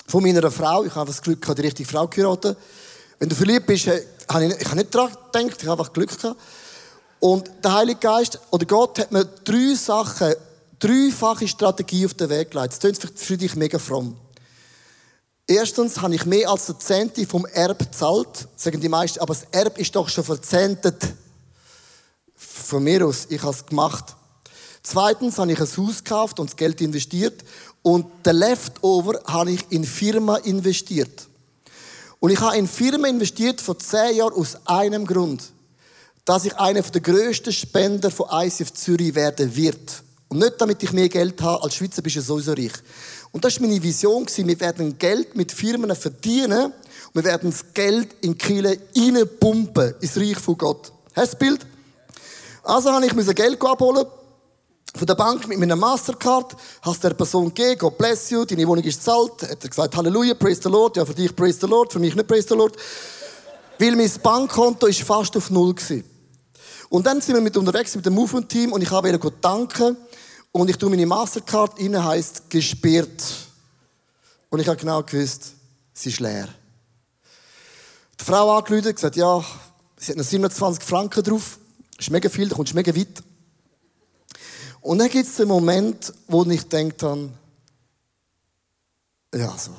von 0.05 0.21
meiner 0.21 0.51
Frau. 0.51 0.83
Ich 0.83 0.93
habe 0.93 1.07
das 1.07 1.19
Glück 1.19 1.41
gehabt, 1.41 1.57
die 1.57 1.63
richtige 1.63 1.89
Frau 1.89 2.07
geheiratet. 2.07 2.55
Wenn 3.17 3.29
du 3.29 3.33
verliebt 3.33 3.65
bist, 3.65 3.87
habe 3.87 4.45
ich, 4.45 4.53
ich 4.61 4.67
habe 4.67 4.75
nicht 4.75 4.93
daran 4.93 5.09
gedacht, 5.09 5.63
ich 5.63 5.67
habe 5.67 5.81
einfach 5.81 5.93
Glück 5.93 6.15
gehabt. 6.15 6.39
Und 7.19 7.49
der 7.63 7.73
Heilige 7.73 8.01
Geist, 8.01 8.39
oder 8.51 8.67
Gott, 8.67 8.99
hat 8.99 9.11
mir 9.11 9.25
drei 9.25 9.73
Sachen, 9.73 10.35
dreifache 10.77 11.47
Strategie 11.47 12.05
auf 12.05 12.13
den 12.13 12.29
Weg 12.29 12.51
gelegt. 12.51 12.73
Das 12.73 12.79
klingt 12.79 13.19
für 13.19 13.35
dich 13.35 13.55
mega 13.55 13.79
fromm. 13.79 14.15
Erstens 15.51 15.99
habe 15.99 16.13
ich 16.13 16.27
mehr 16.27 16.47
als 16.47 16.69
eine 16.69 16.77
Zehnte 16.77 17.25
vom 17.25 17.43
Erb 17.47 17.79
gezahlt, 17.79 18.47
sagen 18.55 18.79
die 18.79 18.87
meisten, 18.87 19.19
aber 19.19 19.33
das 19.33 19.47
Erb 19.49 19.79
ist 19.79 19.95
doch 19.95 20.07
schon 20.07 20.23
verzehntet. 20.23 21.01
Von 22.35 22.83
mir 22.83 23.03
aus, 23.07 23.25
ich 23.29 23.41
habe 23.41 23.55
es 23.55 23.65
gemacht. 23.65 24.15
Zweitens 24.83 25.39
habe 25.39 25.51
ich 25.51 25.59
ein 25.59 25.65
Haus 25.65 26.03
gekauft 26.03 26.39
und 26.39 26.51
das 26.51 26.55
Geld 26.55 26.79
investiert. 26.81 27.43
Und 27.81 28.05
der 28.23 28.33
Leftover 28.33 29.19
habe 29.25 29.49
ich 29.49 29.65
in 29.71 29.85
Firma 29.85 30.35
investiert. 30.35 31.27
Und 32.19 32.29
ich 32.29 32.39
habe 32.39 32.55
in 32.55 32.67
Firma 32.67 33.07
investiert 33.07 33.59
vor 33.59 33.79
zehn 33.79 34.17
Jahren 34.17 34.33
aus 34.33 34.55
einem 34.67 35.03
Grund. 35.03 35.41
Dass 36.25 36.45
ich 36.45 36.55
einer 36.57 36.83
der 36.83 37.01
grössten 37.01 37.51
Spender 37.51 38.11
von 38.11 38.27
ICF 38.31 38.71
Zürich 38.73 39.15
werden 39.15 39.55
wird. 39.55 40.03
Und 40.27 40.37
nicht, 40.37 40.61
damit 40.61 40.83
ich 40.83 40.93
mehr 40.93 41.09
Geld 41.09 41.41
habe. 41.41 41.63
Als 41.63 41.73
Schweizer 41.73 42.03
bist 42.03 42.17
du 42.17 42.21
sowieso 42.21 42.53
reich. 42.53 42.73
Und 43.31 43.45
das 43.45 43.59
war 43.59 43.67
meine 43.67 43.81
Vision. 43.81 44.25
Wir 44.27 44.59
werden 44.59 44.97
Geld 44.97 45.35
mit 45.35 45.51
Firmen 45.51 45.95
verdienen. 45.95 46.65
Und 46.65 47.15
wir 47.15 47.23
werden 47.23 47.51
das 47.51 47.73
Geld 47.73 48.15
in 48.21 48.37
Kiel 48.37 48.65
reinpumpen. 48.65 49.95
Ins 50.01 50.17
Reich 50.17 50.37
von 50.37 50.57
Gott. 50.57 50.91
Hast 51.15 51.33
du 51.33 51.37
das 51.37 51.39
Bild? 51.39 51.65
Also 52.63 52.91
habe 52.91 53.05
ich 53.05 53.35
Geld 53.35 53.63
abholen 53.63 54.05
von 54.95 55.05
der 55.05 55.15
Bank 55.15 55.47
mit 55.47 55.59
meiner 55.59 55.75
Mastercard, 55.75 56.55
hast 56.81 57.03
der 57.03 57.11
Person 57.11 57.53
gegeben, 57.53 57.77
God 57.77 57.97
bless 57.97 58.29
you, 58.31 58.43
deine 58.45 58.67
Wohnung 58.67 58.83
ist 58.83 59.03
zahlt, 59.03 59.43
hat 59.43 59.63
er 59.63 59.69
gesagt, 59.69 59.95
Halleluja, 59.95 60.33
praise 60.33 60.61
the 60.63 60.69
Lord, 60.69 60.97
ja, 60.97 61.05
für 61.05 61.13
dich 61.13 61.35
praise 61.35 61.59
the 61.61 61.67
Lord, 61.67 61.93
für 61.93 61.99
mich 61.99 62.15
nicht 62.15 62.27
praise 62.27 62.47
the 62.47 62.55
Lord. 62.55 62.75
Weil 63.77 63.95
mein 63.95 64.11
Bankkonto 64.21 64.87
ist 64.87 65.01
fast 65.01 65.37
auf 65.37 65.51
Null 65.51 65.75
gewesen. 65.75 66.03
Und 66.89 67.05
dann 67.05 67.21
sind 67.21 67.35
wir 67.35 67.41
mit 67.41 67.55
unterwegs 67.55 67.95
mit 67.95 68.05
dem 68.05 68.15
Movement-Team 68.15 68.73
und 68.73 68.81
ich 68.81 68.89
habe 68.89 69.09
ihr 69.09 69.19
danken 69.41 69.95
und 70.51 70.69
ich 70.69 70.77
tue 70.77 70.89
meine 70.89 71.05
Mastercard 71.05 71.79
rein, 71.79 72.03
heisst 72.03 72.49
gesperrt. 72.49 73.23
Und 74.49 74.59
ich 74.59 74.67
habe 74.67 74.77
genau 74.77 75.03
gewusst, 75.03 75.53
sie 75.93 76.09
ist 76.09 76.19
leer. 76.19 76.47
Die 78.19 78.23
Frau 78.23 78.57
angerufen, 78.57 78.93
gesagt, 78.93 79.15
ja, 79.15 79.43
sie 79.97 80.11
hat 80.11 80.17
noch 80.17 80.25
27 80.25 80.83
Franken 80.83 81.23
drauf, 81.23 81.59
das 81.95 82.07
ist 82.07 82.11
mega 82.11 82.29
viel, 82.29 82.49
da 82.49 82.55
kommst 82.55 82.73
du 82.73 82.75
mega 82.75 82.95
weit. 82.95 83.23
Und 84.81 84.99
dann 84.99 85.09
gibt 85.09 85.27
es 85.27 85.35
den 85.35 85.47
Moment, 85.47 86.13
wo 86.27 86.43
ich 86.45 86.67
denke 86.67 86.95
dann, 86.97 87.37
ja, 89.33 89.55
so. 89.57 89.71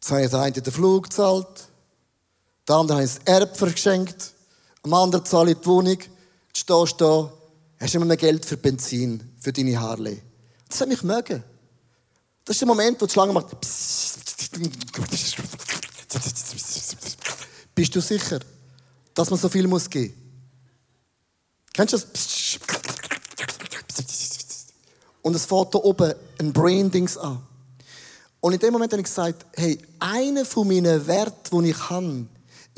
Jetzt 0.00 0.10
habe 0.10 0.24
ich 0.24 0.30
den 0.30 0.40
einen 0.40 0.62
den 0.62 0.72
Flug 0.72 1.04
gezahlt, 1.04 1.68
der 2.66 2.76
andere 2.76 3.04
ich 3.04 3.14
das 3.14 3.22
Erb 3.26 3.56
verschenkt, 3.56 4.32
am 4.82 4.94
anderen 4.94 5.24
zahle 5.24 5.52
ich 5.52 5.58
die 5.58 5.66
Wohnung, 5.66 5.98
jetzt 5.98 6.10
stehst 6.54 7.00
du 7.00 7.04
da, 7.04 7.32
hast 7.80 7.94
immer 7.94 8.04
mehr 8.04 8.16
Geld 8.16 8.44
für 8.44 8.56
Benzin, 8.56 9.32
für 9.40 9.52
deine 9.52 9.80
Harley. 9.80 10.20
Das 10.68 10.80
hat 10.80 10.88
mich 10.88 11.02
mögen. 11.02 11.42
Das 12.44 12.56
ist 12.56 12.60
der 12.60 12.68
Moment, 12.68 13.00
wo 13.00 13.06
die 13.06 13.12
Schlange 13.12 13.32
macht. 13.32 13.48
Bist 17.74 17.94
du 17.94 18.00
sicher, 18.00 18.40
dass 19.14 19.30
man 19.30 19.38
so 19.38 19.48
viel 19.48 19.66
muss 19.66 19.88
geben? 19.88 20.14
Kennst 21.72 21.94
du 21.94 21.98
das? 21.98 22.58
Und 25.22 25.36
es 25.36 25.46
fährt 25.46 25.74
da 25.74 25.78
oben 25.78 26.14
ein 26.38 26.52
Braindings 26.52 27.16
an. 27.16 27.42
Und 28.40 28.54
in 28.54 28.58
dem 28.58 28.72
Moment 28.72 28.92
habe 28.92 29.00
ich 29.02 29.06
gesagt, 29.06 29.46
hey, 29.54 29.78
einer 29.98 30.44
von 30.44 30.66
meinen 30.66 31.06
Werten, 31.06 31.62
die 31.62 31.70
ich 31.70 31.90
habe, 31.90 32.26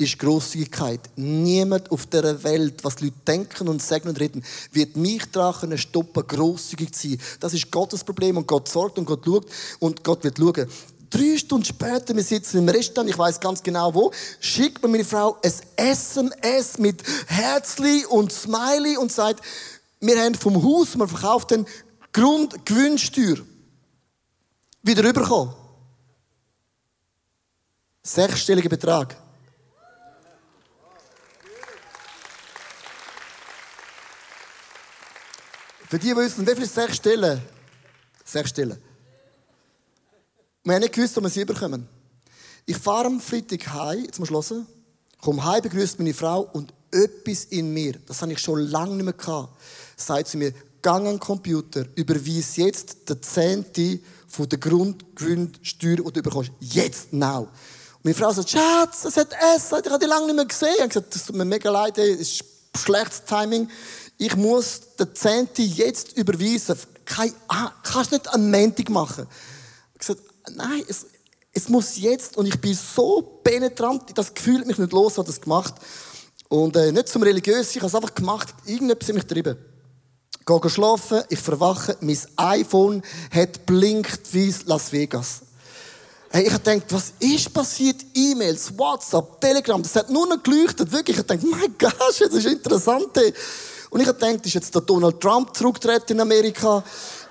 ist 0.03 0.19
Grosszügigkeit. 0.19 0.99
Niemand 1.15 1.91
auf 1.91 2.05
der 2.05 2.43
Welt, 2.43 2.83
was 2.83 2.97
die 2.97 3.05
Leute 3.05 3.17
denken 3.27 3.67
und 3.67 3.81
sagen 3.81 4.09
und 4.09 4.19
reden, 4.19 4.43
wird 4.71 4.95
mich 4.95 5.25
daran 5.31 5.77
stoppen, 5.77 6.27
grosszügig 6.27 6.93
zu 6.93 7.09
sein. 7.09 7.21
Das 7.39 7.53
ist 7.53 7.71
Gottes 7.71 8.03
Problem 8.03 8.37
und 8.37 8.47
Gott 8.47 8.67
sorgt 8.67 8.97
und 8.97 9.05
Gott 9.05 9.25
schaut 9.25 9.45
und 9.79 10.03
Gott 10.03 10.23
wird 10.23 10.37
schauen. 10.37 10.67
Drei 11.09 11.37
Stunden 11.37 11.65
später, 11.65 12.15
wir 12.15 12.23
sitzen 12.23 12.57
im 12.57 12.69
Restaurant, 12.69 13.09
ich 13.09 13.17
weiß 13.17 13.39
ganz 13.39 13.61
genau 13.61 13.93
wo, 13.93 14.11
schickt 14.39 14.81
mir 14.81 14.89
meine 14.89 15.05
Frau 15.05 15.37
ein 15.43 15.53
SMS 15.75 16.79
mit 16.79 17.03
Herzli 17.27 18.05
und 18.05 18.31
Smiley 18.31 18.97
und 18.97 19.11
sagt, 19.11 19.43
wir 19.99 20.19
haben 20.19 20.35
vom 20.35 20.63
Haus, 20.63 20.95
man 20.95 21.07
verkauft 21.07 21.51
den 21.51 21.65
Grundgewinnsteuer 22.13 23.37
wieder 24.81 25.03
rüberkommen. 25.03 25.53
Sechsstelliger 28.03 28.69
Betrag. 28.69 29.22
Für 35.93 35.99
die, 35.99 36.07
die 36.07 36.15
wissen, 36.15 36.47
wie 36.47 36.55
viele 36.55 36.65
sechs 36.65 36.95
Stellen? 36.95 37.39
Sechs 38.25 38.49
Stellen. 38.49 38.81
Wir 40.63 40.73
haben 40.73 40.81
nicht 40.81 40.91
gewusst, 40.91 41.15
ob 41.19 41.23
wir 41.23 41.29
sie 41.29 41.45
bekommen. 41.45 41.87
Ich 42.65 42.77
fahre 42.77 43.05
am 43.05 43.21
Freitag 43.21 43.67
heim, 43.67 44.03
jetzt 44.03 44.17
muss 44.17 44.31
ich 44.31 44.33
hören, 44.33 44.65
komme 45.21 45.45
heim, 45.45 45.61
begrüße 45.61 45.97
meine 45.99 46.15
Frau 46.15 46.49
und 46.51 46.73
etwas 46.89 47.43
in 47.43 47.71
mir, 47.71 47.93
das 48.07 48.23
habe 48.23 48.31
ich 48.31 48.39
schon 48.39 48.61
lange 48.61 48.95
nicht 48.95 49.05
mehr 49.05 49.13
gehabt, 49.13 49.49
sagt 49.95 50.29
zu 50.29 50.37
mir, 50.37 50.51
gang 50.81 51.05
an 51.05 51.13
den 51.13 51.19
Computer, 51.19 51.85
überweise 51.93 52.61
jetzt 52.63 53.07
den 53.07 53.21
Zehnte 53.21 53.99
von 54.27 54.49
der 54.49 54.57
Grundgewinnsteuer, 54.57 55.97
die 55.97 56.11
du 56.11 56.23
bekommst. 56.23 56.53
Jetzt, 56.59 57.13
now. 57.13 57.41
Und 57.41 57.49
meine 58.01 58.15
Frau 58.15 58.33
sagt, 58.33 58.49
Schatz, 58.49 59.05
es 59.05 59.15
hat 59.15 59.31
Essen, 59.55 59.77
ich 59.85 59.91
habe 59.91 59.99
dich 59.99 60.09
lange 60.09 60.25
nicht 60.25 60.35
mehr 60.37 60.45
gesehen. 60.45 60.73
Ich 60.73 60.81
habe 60.81 60.87
gesagt, 60.87 61.13
das 61.13 61.23
tut 61.23 61.35
mir 61.35 61.45
mega 61.45 61.69
leid, 61.69 61.99
das 61.99 62.07
ist 62.07 62.45
schlechtes 62.77 63.23
Timing. 63.25 63.69
Ich 64.17 64.35
muss 64.35 64.81
den 64.99 65.13
Zehnte 65.15 65.61
jetzt 65.61 66.17
überweisen. 66.17 66.77
Kein, 67.05 67.33
ah, 67.47 67.71
kannst 67.83 68.11
du 68.11 68.15
nicht 68.15 68.33
am 68.33 68.49
Montag 68.49 68.89
machen. 68.89 69.27
Ich 69.93 69.99
gesagt, 69.99 70.21
nein, 70.55 70.83
es, 70.87 71.05
es 71.51 71.69
muss 71.69 71.97
jetzt. 71.97 72.37
Und 72.37 72.45
ich 72.45 72.59
bin 72.59 72.73
so 72.73 73.21
penetrant, 73.43 74.03
das 74.15 74.33
Gefühl 74.33 74.65
mich 74.65 74.77
nicht 74.77 74.93
los, 74.93 75.17
hat 75.17 75.27
das 75.27 75.41
gemacht. 75.41 75.75
Und 76.49 76.75
äh, 76.75 76.91
nicht 76.91 77.09
zum 77.09 77.23
Religiös, 77.23 77.71
ich 77.71 77.77
habe 77.77 77.87
es 77.87 77.95
einfach 77.95 78.13
gemacht. 78.13 78.53
Irgendetwas 78.65 79.09
in 79.09 79.15
mich 79.15 79.27
getrieben. 79.27 79.57
Gehe 80.45 80.69
schlafen, 80.69 81.23
ich 81.29 81.39
verwache, 81.39 81.97
mein 82.01 82.19
iPhone 82.35 83.01
hat 83.31 83.65
blinkt 83.65 84.33
wie 84.33 84.53
Las 84.65 84.91
Vegas. 84.91 85.41
Hey, 86.29 86.47
ich 86.47 86.53
habe 86.53 86.63
gedacht, 86.63 86.91
was 86.91 87.13
ist 87.19 87.53
passiert? 87.53 88.03
E-Mails, 88.13 88.77
WhatsApp, 88.77 89.39
Telegram, 89.39 89.81
das 89.81 89.95
hat 89.95 90.09
nur 90.09 90.27
noch 90.27 90.41
geleuchtet, 90.43 90.91
wirklich. 90.91 91.17
Ich 91.17 91.23
dachte, 91.23 91.45
mein 91.45 91.75
Gott, 91.77 91.95
das 91.99 92.19
ist 92.19 92.45
interessant. 92.45 93.09
Hey. 93.15 93.33
Und 93.93 94.01
ich 94.01 94.07
habe 94.07 94.17
gedacht, 94.17 94.43
ist 94.43 94.55
jetzt 94.55 94.73
der 94.73 94.81
Donald 94.81 95.21
Trump 95.21 95.55
zurückgetreten 95.55 96.15
in 96.15 96.21
Amerika? 96.21 96.83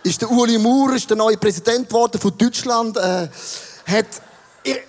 Ist 0.04 0.22
der 0.22 0.30
Uli 0.30 0.58
Moore, 0.58 0.94
ist 0.94 1.10
der 1.10 1.16
neue 1.16 1.36
Präsident 1.36 1.88
geworden 1.88 2.20
von 2.20 2.38
Deutschland? 2.38 2.96
Äh, 2.96 3.28
hat, 3.84 4.06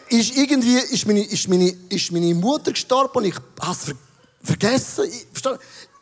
ist 0.07 0.38
irgendwie, 0.38 0.77
ist 0.77 1.07
meine, 1.07 1.23
ist 1.25 1.49
meine, 1.49 1.75
ist 1.89 2.12
meine 2.12 2.36
Mutter 2.36 2.73
gestorben 2.73 3.17
und 3.17 3.25
ich 3.25 3.33
habe 3.33 3.71
es 3.71 3.86
ver 3.86 3.95
vergessen. 4.43 5.05
Ich, 5.05 5.25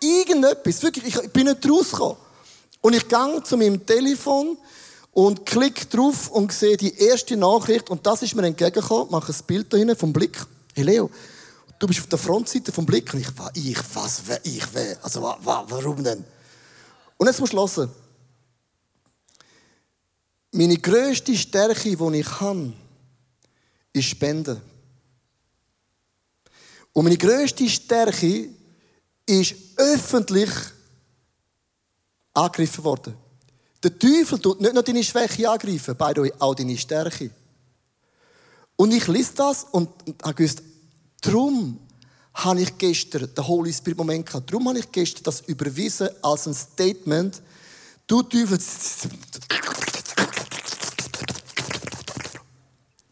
Irgendetwas, 0.03 0.84
wirklich, 0.84 1.15
ich 1.15 1.29
bin 1.31 1.45
nicht 1.45 1.69
rausgekommen. 1.69 2.17
Und 2.81 2.93
ich 2.93 3.07
gehe 3.07 3.43
zu 3.43 3.55
meinem 3.55 3.86
Telefon 3.86 4.57
und 5.13 5.45
klicke 5.45 5.86
drauf 5.86 6.29
und 6.31 6.51
sehe 6.51 6.75
die 6.75 6.97
erste 6.97 7.38
Nachricht 7.38 7.89
und 7.89 8.05
das 8.05 8.23
ist 8.23 8.36
mir 8.36 8.45
entgegengekommen, 8.45 9.10
mache 9.10 9.31
ein 9.31 9.39
Bild 9.47 9.71
da 9.71 9.77
hinten 9.77 9.95
vom 9.95 10.12
Blick. 10.12 10.38
Hey 10.73 10.84
Leo, 10.84 11.10
du 11.81 11.87
bist 11.87 11.99
auf 11.99 12.07
der 12.07 12.19
Frontseite 12.19 12.71
vom 12.71 12.85
Blick 12.85 13.11
und 13.11 13.21
ich, 13.21 13.27
ich 13.55 13.95
was, 13.95 14.21
ich, 14.43 14.63
wer, 14.71 15.03
also 15.03 15.21
warum 15.21 16.03
denn? 16.03 16.23
Und 17.17 17.27
jetzt 17.27 17.39
musst 17.39 17.53
du 17.53 17.57
hören. 17.57 17.91
Meine 20.51 20.77
grösste 20.77 21.35
Stärke, 21.35 21.95
die 21.95 22.19
ich 22.19 22.39
habe, 22.39 22.73
ist 23.93 24.05
Spenden. 24.05 24.61
Und 26.93 27.03
meine 27.05 27.17
grösste 27.17 27.67
Stärke 27.67 28.49
ist 29.25 29.55
öffentlich 29.77 30.51
angegriffen 32.33 32.83
worden. 32.83 33.15
Der 33.81 33.97
Teufel 33.97 34.37
tut 34.37 34.61
nicht 34.61 34.73
nur 34.73 34.83
deine 34.83 35.03
Schwäche 35.03 35.49
angreifen, 35.49 35.95
the 35.97 36.21
way, 36.21 36.33
auch 36.37 36.53
deine 36.53 36.77
Stärke. 36.77 37.31
Und 38.75 38.93
ich 38.93 39.07
lese 39.07 39.33
das 39.33 39.63
und 39.71 39.89
habe 40.21 40.35
gewusst, 40.35 40.61
darum 41.21 41.79
habe 42.34 42.62
ich 42.62 42.77
gestern 42.77 43.34
den 43.34 43.47
Holy 43.47 43.73
Spirit 43.73 43.97
Moment 43.97 44.25
gehabt. 44.25 44.51
Darum 44.51 44.67
habe 44.67 44.79
ich 44.79 44.91
gestern 44.91 45.23
das 45.23 45.41
überwiesen 45.41 46.10
als 46.21 46.47
ein 46.47 46.53
Statement. 46.53 47.41
Du 48.07 48.23
Teufel. 48.23 48.60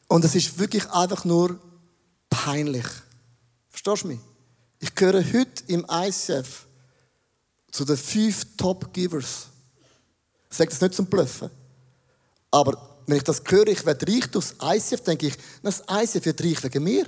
Und 0.07 0.25
es 0.25 0.35
ist 0.35 0.57
wirklich 0.57 0.89
einfach 0.89 1.23
nur 1.25 1.59
peinlich. 2.29 2.85
Verstehst 3.69 4.03
du 4.03 4.07
mich? 4.07 4.19
Ich 4.79 4.95
gehöre 4.95 5.23
heute 5.23 5.63
im 5.67 5.85
ICF 5.89 6.65
zu 7.71 7.85
den 7.85 7.97
fünf 7.97 8.45
Top-Givers. 8.57 9.47
Ich 10.49 10.57
sage 10.57 10.69
das 10.69 10.81
nicht 10.81 10.95
zum 10.95 11.05
Bluffen. 11.05 11.49
Aber 12.49 13.01
wenn 13.05 13.17
ich 13.17 13.23
das 13.23 13.43
höre, 13.45 13.67
ich 13.67 13.85
werde 13.85 14.07
reich 14.07 14.27
durchs 14.27 14.55
ICF, 14.61 15.03
denke 15.03 15.27
ich, 15.27 15.37
das 15.61 15.83
ICF 15.89 16.25
wird 16.25 16.43
reich 16.43 16.63
wegen 16.63 16.83
mir. 16.83 17.05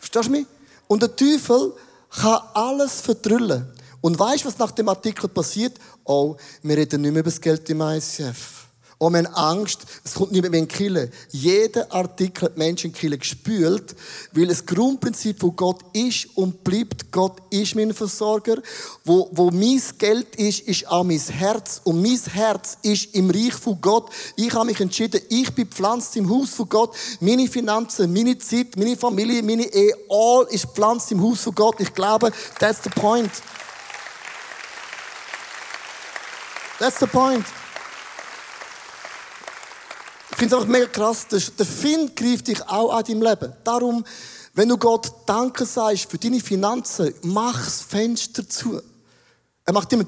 Verstehst 0.00 0.26
du 0.26 0.30
mich? 0.32 0.46
Und 0.88 1.02
der 1.02 1.14
Teufel 1.14 1.72
kann 2.10 2.40
alles 2.54 3.00
verdrüllen. 3.00 3.70
Und 4.00 4.18
weißt 4.18 4.42
du, 4.42 4.48
was 4.48 4.58
nach 4.58 4.72
dem 4.72 4.88
Artikel 4.88 5.28
passiert? 5.28 5.78
Oh, 6.04 6.36
wir 6.62 6.76
reden 6.76 7.02
nicht 7.02 7.12
mehr 7.12 7.20
über 7.20 7.30
das 7.30 7.40
Geld 7.40 7.68
im 7.70 7.82
ICF. 7.82 8.59
Oh, 9.02 9.08
wir 9.08 9.16
haben 9.20 9.28
Angst, 9.28 9.86
es 10.04 10.12
kommt 10.12 10.30
nicht 10.30 10.42
mehr 10.42 10.60
in 10.60 10.68
Kille. 10.68 11.10
Jeder 11.30 11.90
Artikel 11.90 12.44
hat 12.44 12.58
Menschen 12.58 12.92
in 13.00 13.18
gespült, 13.18 13.96
weil 14.32 14.46
das 14.46 14.66
Grundprinzip 14.66 15.40
von 15.40 15.56
Gott 15.56 15.80
ist 15.94 16.28
und 16.34 16.62
bleibt, 16.62 17.10
Gott 17.10 17.38
ist 17.48 17.74
mein 17.74 17.94
Versorger. 17.94 18.60
Wo, 19.06 19.30
wo 19.32 19.50
mein 19.50 19.80
Geld 19.96 20.36
ist, 20.36 20.60
ist 20.60 20.86
auch 20.86 21.02
mein 21.02 21.18
Herz. 21.18 21.80
Und 21.84 22.02
mein 22.02 22.20
Herz 22.30 22.76
ist 22.82 23.14
im 23.14 23.30
Reich 23.30 23.54
von 23.54 23.80
Gott. 23.80 24.10
Ich 24.36 24.52
habe 24.52 24.66
mich 24.66 24.78
entschieden, 24.78 25.22
ich 25.30 25.50
bin 25.54 25.66
pflanzt 25.66 26.14
im 26.18 26.28
Haus 26.28 26.50
von 26.50 26.68
Gott. 26.68 26.94
Meine 27.20 27.48
Finanzen, 27.48 28.12
meine 28.12 28.36
Zeit, 28.36 28.76
meine 28.76 28.98
Familie, 28.98 29.42
meine 29.42 29.64
Ehe, 29.64 29.94
all 30.10 30.46
ist 30.50 30.66
pflanzt 30.74 31.10
im 31.10 31.22
Haus 31.22 31.40
von 31.40 31.54
Gott. 31.54 31.76
Ich 31.78 31.94
glaube, 31.94 32.30
that's 32.58 32.84
the 32.84 32.90
point. 32.90 33.32
That's 36.78 37.00
the 37.00 37.06
point. 37.06 37.46
Finde 40.40 40.56
es 40.56 40.62
einfach 40.62 40.72
mega 40.72 40.86
krass. 40.86 41.26
Der 41.28 41.66
Find 41.66 42.16
greift 42.16 42.48
dich 42.48 42.62
auch 42.62 42.94
an 42.94 43.04
deinem 43.04 43.20
Leben. 43.20 43.52
Darum, 43.62 44.02
wenn 44.54 44.70
du 44.70 44.78
Gott 44.78 45.12
Danke 45.26 45.66
sagst 45.66 46.10
für 46.10 46.16
deine 46.16 46.40
Finanzen, 46.40 47.12
mach 47.24 47.62
das 47.62 47.82
Fenster 47.82 48.48
zu. 48.48 48.80
Er 49.66 49.72
macht 49.74 49.92
immer. 49.92 50.06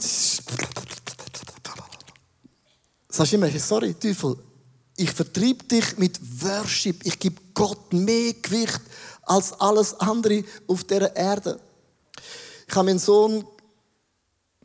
Sagst 3.11 3.33
immer, 3.35 3.51
sorry, 3.59 3.93
Teufel, 3.93 4.39
ich 4.97 5.11
vertrieb 5.11 5.69
dich 5.69 5.99
mit 5.99 6.19
Worship. 6.43 7.05
Ich 7.05 7.19
gebe 7.19 7.39
Gott 7.53 7.93
mehr 7.93 8.33
Gewicht 8.33 8.81
als 9.25 9.53
alles 9.61 10.01
andere 10.01 10.45
auf 10.67 10.85
dieser 10.85 11.15
Erde. 11.15 11.61
Ich 12.67 12.75
habe 12.75 12.87
meinen 12.87 12.99
Sohn, 12.99 13.45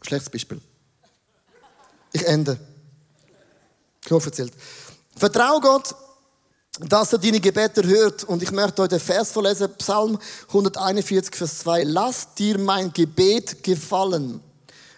schlechtes 0.01 0.29
Beispiel. 0.29 0.61
Ich 2.13 2.25
ende. 2.25 2.57
Ich 4.05 4.09
habe 4.09 4.23
erzählt. 4.23 4.53
Vertrau 5.17 5.59
Gott, 5.59 5.95
dass 6.79 7.11
er 7.11 7.17
deine 7.17 7.39
Gebete 7.39 7.83
hört. 7.83 8.23
Und 8.25 8.43
ich 8.43 8.51
möchte 8.51 8.83
heute 8.83 8.99
Vers 8.99 9.31
vorlesen, 9.31 9.73
Psalm 9.79 10.19
141, 10.47 11.35
Vers 11.35 11.59
2. 11.59 11.83
Lass 11.85 12.35
dir 12.35 12.59
mein 12.59 12.93
Gebet 12.93 13.63
gefallen. 13.63 14.39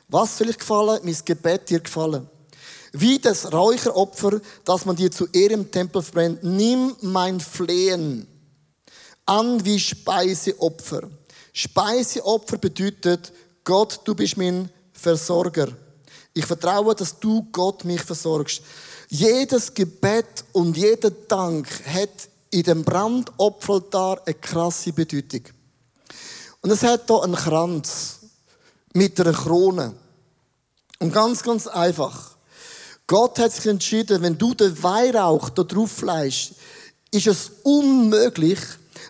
Was 0.09 0.37
soll 0.37 0.49
ich 0.49 0.57
gefallen? 0.57 0.99
Mein 1.03 1.17
Gebet 1.23 1.69
dir 1.69 1.79
gefallen. 1.79 2.27
Wie 2.91 3.17
das 3.17 3.53
Räucheropfer, 3.53 4.41
das 4.65 4.85
man 4.85 4.95
dir 4.95 5.09
zu 5.09 5.27
Ehren 5.31 5.71
Tempel 5.71 6.01
brennt. 6.01 6.43
Nimm 6.43 6.95
mein 7.01 7.39
Flehen 7.39 8.27
an 9.25 9.63
wie 9.63 9.79
Speiseopfer. 9.79 11.03
Speiseopfer 11.53 12.57
bedeutet, 12.57 13.31
Gott, 13.63 14.01
du 14.03 14.15
bist 14.15 14.35
mein 14.35 14.69
Versorger. 14.91 15.69
Ich 16.33 16.45
vertraue, 16.45 16.95
dass 16.95 17.19
du 17.19 17.47
Gott 17.51 17.85
mich 17.85 18.01
versorgst. 18.01 18.61
Jedes 19.11 19.73
Gebet 19.73 20.45
und 20.53 20.77
jeder 20.77 21.09
Dank 21.09 21.67
hat 21.87 22.29
in 22.51 22.61
dem 22.61 22.83
Brandopferaltar 22.83 24.21
eine 24.23 24.35
krasse 24.35 24.93
Bedeutung. 24.93 25.41
Und 26.61 26.69
es 26.69 26.83
hat 26.83 27.07
hier 27.07 27.23
einen 27.23 27.33
Kranz 27.33 28.19
mit 28.93 29.19
einer 29.19 29.33
Krone. 29.33 29.95
Und 30.99 31.11
ganz, 31.11 31.41
ganz 31.41 31.65
einfach. 31.65 32.35
Gott 33.07 33.39
hat 33.39 33.51
sich 33.51 33.65
entschieden, 33.65 34.21
wenn 34.21 34.37
du 34.37 34.53
den 34.53 34.81
Weihrauch 34.83 35.49
da 35.49 35.63
drauf 35.63 36.01
leist, 36.03 36.53
ist 37.09 37.25
es 37.25 37.51
unmöglich, 37.63 38.59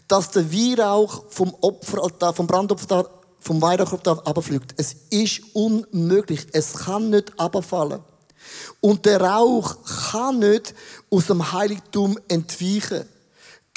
dass 0.07 0.31
der 0.31 0.49
Weihrauch 0.49 1.25
vom 1.27 1.53
Opferaltar, 1.59 2.33
vom 2.33 2.47
Brandopferaltar, 2.47 3.12
vom 3.41 3.62
Weihrauchaltar 3.62 4.25
abfliegt. 4.25 4.75
Es 4.77 4.95
ist 5.09 5.41
unmöglich. 5.53 6.47
Es 6.53 6.73
kann 6.73 7.09
nicht 7.09 7.38
abfallen. 7.38 7.99
Und 8.82 9.06
der 9.06 9.21
Rauch 9.21 9.78
kann 10.12 10.39
nicht 10.39 10.73
aus 11.10 11.28
dem 11.28 11.52
Heiligtum 11.52 12.17
entweichen. 12.28 13.06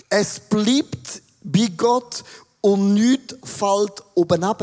Es 0.09 0.40
bleibt 0.40 1.22
bei 1.42 1.68
Gott 1.77 2.25
und 2.61 2.94
nichts 2.94 3.37
fällt 3.44 4.03
oben 4.14 4.44
ab. 4.44 4.62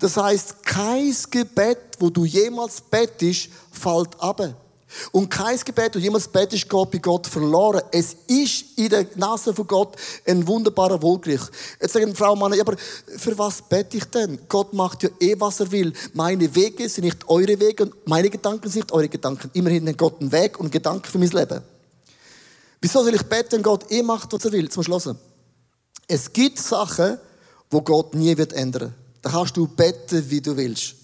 Das 0.00 0.16
heißt, 0.16 0.62
kein 0.64 1.14
Gebet, 1.30 1.78
wo 1.98 2.10
du 2.10 2.24
jemals 2.24 2.80
bettest, 2.80 3.48
fällt 3.72 4.20
ab. 4.20 4.54
Und 5.12 5.28
kein 5.28 5.58
Gebet, 5.58 5.94
das 5.94 6.02
jemals 6.02 6.28
betest, 6.28 6.68
geht 6.68 6.90
bei 6.90 6.98
Gott 6.98 7.26
verloren. 7.26 7.82
Es 7.92 8.16
ist 8.26 8.78
in 8.78 8.88
der 8.88 9.06
Nase 9.16 9.52
von 9.52 9.66
Gott 9.66 9.96
ein 10.26 10.46
wunderbarer 10.46 11.02
Wohlgericht. 11.02 11.50
Jetzt 11.80 11.92
sagen 11.92 12.14
Frau 12.14 12.34
Mann, 12.34 12.58
aber 12.58 12.76
für 13.18 13.36
was 13.36 13.62
bete 13.62 13.98
ich 13.98 14.04
denn? 14.04 14.38
Gott 14.48 14.72
macht 14.72 15.02
ja 15.02 15.10
eh, 15.20 15.38
was 15.38 15.60
er 15.60 15.70
will. 15.70 15.92
Meine 16.14 16.54
Wege 16.54 16.88
sind 16.88 17.04
nicht 17.04 17.28
eure 17.28 17.60
Wege 17.60 17.84
und 17.84 18.06
meine 18.06 18.30
Gedanken 18.30 18.70
sind 18.70 18.84
nicht 18.84 18.92
eure 18.92 19.08
Gedanken. 19.08 19.50
Immerhin 19.52 19.88
hat 19.88 19.98
Gott 19.98 20.20
einen 20.20 20.32
Weg 20.32 20.58
und 20.58 20.66
einen 20.66 20.70
Gedanken 20.70 21.06
für 21.06 21.18
mein 21.18 21.30
Leben. 21.30 21.62
Wieso 22.80 23.02
soll 23.02 23.14
ich 23.14 23.22
beten, 23.24 23.52
wenn 23.52 23.62
Gott 23.62 23.90
eh 23.90 24.02
macht, 24.02 24.32
was 24.32 24.44
er 24.44 24.52
will? 24.52 24.68
Zum 24.68 24.82
Schluss. 24.82 25.08
Es 26.06 26.32
gibt 26.32 26.58
Sachen, 26.58 27.18
wo 27.70 27.82
Gott 27.82 28.14
nie 28.14 28.36
wird 28.36 28.52
ändern. 28.52 28.94
Da 29.20 29.30
kannst 29.30 29.56
du 29.56 29.66
beten, 29.66 30.30
wie 30.30 30.40
du 30.40 30.56
willst. 30.56 30.94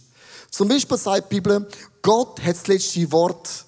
Zum 0.50 0.68
Beispiel 0.68 0.96
sagt 0.96 1.30
die 1.30 1.34
Bibel, 1.34 1.66
Gott 2.00 2.40
hat 2.40 2.54
das 2.54 2.66
letzte 2.68 3.10
Wort. 3.10 3.64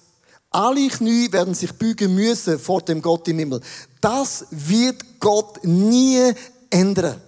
Alle 0.57 0.87
Knie 0.87 1.31
werden 1.31 1.53
sich 1.53 1.71
bügen 1.71 2.15
müssen 2.15 2.57
vor 2.57 2.81
dem 2.81 2.99
Gott 2.99 3.27
im 3.27 3.37
Himmel. 3.37 3.61
Das 4.01 4.47
wird 4.49 5.19
Gott 5.19 5.63
nie 5.63 6.33
ändern. 6.71 7.21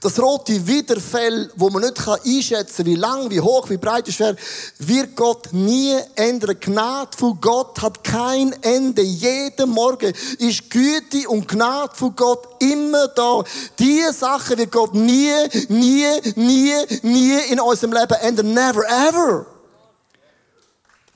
Das 0.00 0.18
rote 0.18 0.66
Widerfell, 0.66 1.52
wo 1.56 1.68
man 1.68 1.82
nicht 1.82 2.08
einschätzen 2.08 2.76
kann, 2.76 2.86
wie 2.86 2.94
lang, 2.94 3.30
wie 3.30 3.42
hoch, 3.42 3.68
wie 3.68 3.76
breit 3.76 4.08
es 4.08 4.14
schwer, 4.14 4.36
wird 4.78 5.14
Gott 5.14 5.52
nie 5.52 5.96
ändern. 6.14 6.56
Gnade 6.58 7.14
von 7.14 7.38
Gott 7.42 7.82
hat 7.82 8.02
kein 8.02 8.54
Ende. 8.62 9.02
Jeden 9.02 9.68
Morgen 9.68 10.14
ist 10.38 10.70
Güte 10.70 11.28
und 11.28 11.46
Gnade 11.46 11.94
von 11.94 12.16
Gott 12.16 12.62
immer 12.62 13.08
da. 13.08 13.44
Diese 13.78 14.14
Sachen 14.14 14.56
wird 14.56 14.72
Gott 14.72 14.94
nie, 14.94 15.30
nie, 15.68 16.06
nie, 16.36 16.72
nie 17.02 17.38
in 17.50 17.60
unserem 17.60 17.92
Leben 17.92 18.16
ändern. 18.22 18.54
Never 18.54 18.82
ever. 18.88 19.44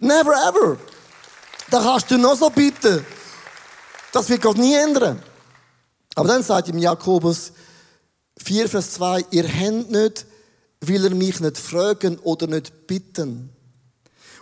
Never 0.01 0.33
ever. 0.35 0.77
Da 1.71 1.81
kannst 1.81 2.11
du 2.11 2.19
noch 2.19 2.37
so 2.37 2.51
bitten. 2.51 3.05
Das 4.13 4.29
wird 4.29 4.43
Gott 4.43 4.59
nie 4.59 4.75
ändern. 4.75 5.23
Aber 6.17 6.29
dann 6.29 6.43
sagt 6.43 6.69
ihm 6.69 6.79
Jakobus 6.79 7.53
4, 8.39 8.69
Vers 8.69 8.93
2, 8.93 9.27
ihr 9.31 9.45
habt 9.45 9.91
nicht, 9.91 10.27
will 10.81 11.05
er 11.05 11.15
mich 11.15 11.39
nicht 11.41 11.59
fragen 11.59 12.19
oder 12.19 12.49
nicht 12.49 12.87
bitten. 12.89 13.51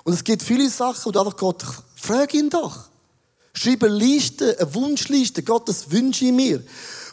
Und 0.04 0.14
es 0.14 0.24
gibt 0.24 0.42
viele 0.42 0.70
Sachen, 0.70 1.04
wo 1.04 1.10
du 1.10 1.20
einfach 1.20 1.36
Gott, 1.36 1.64
frag 1.96 2.32
ihn 2.32 2.48
doch. 2.48 2.88
Schreib 3.52 3.82
eine 3.82 3.94
Liste, 3.94 4.56
eine 4.58 4.74
Wunschliste. 4.74 5.42
Gott, 5.42 5.68
das 5.68 5.90
wünsche 5.90 6.24
ich 6.24 6.32
mir. 6.32 6.62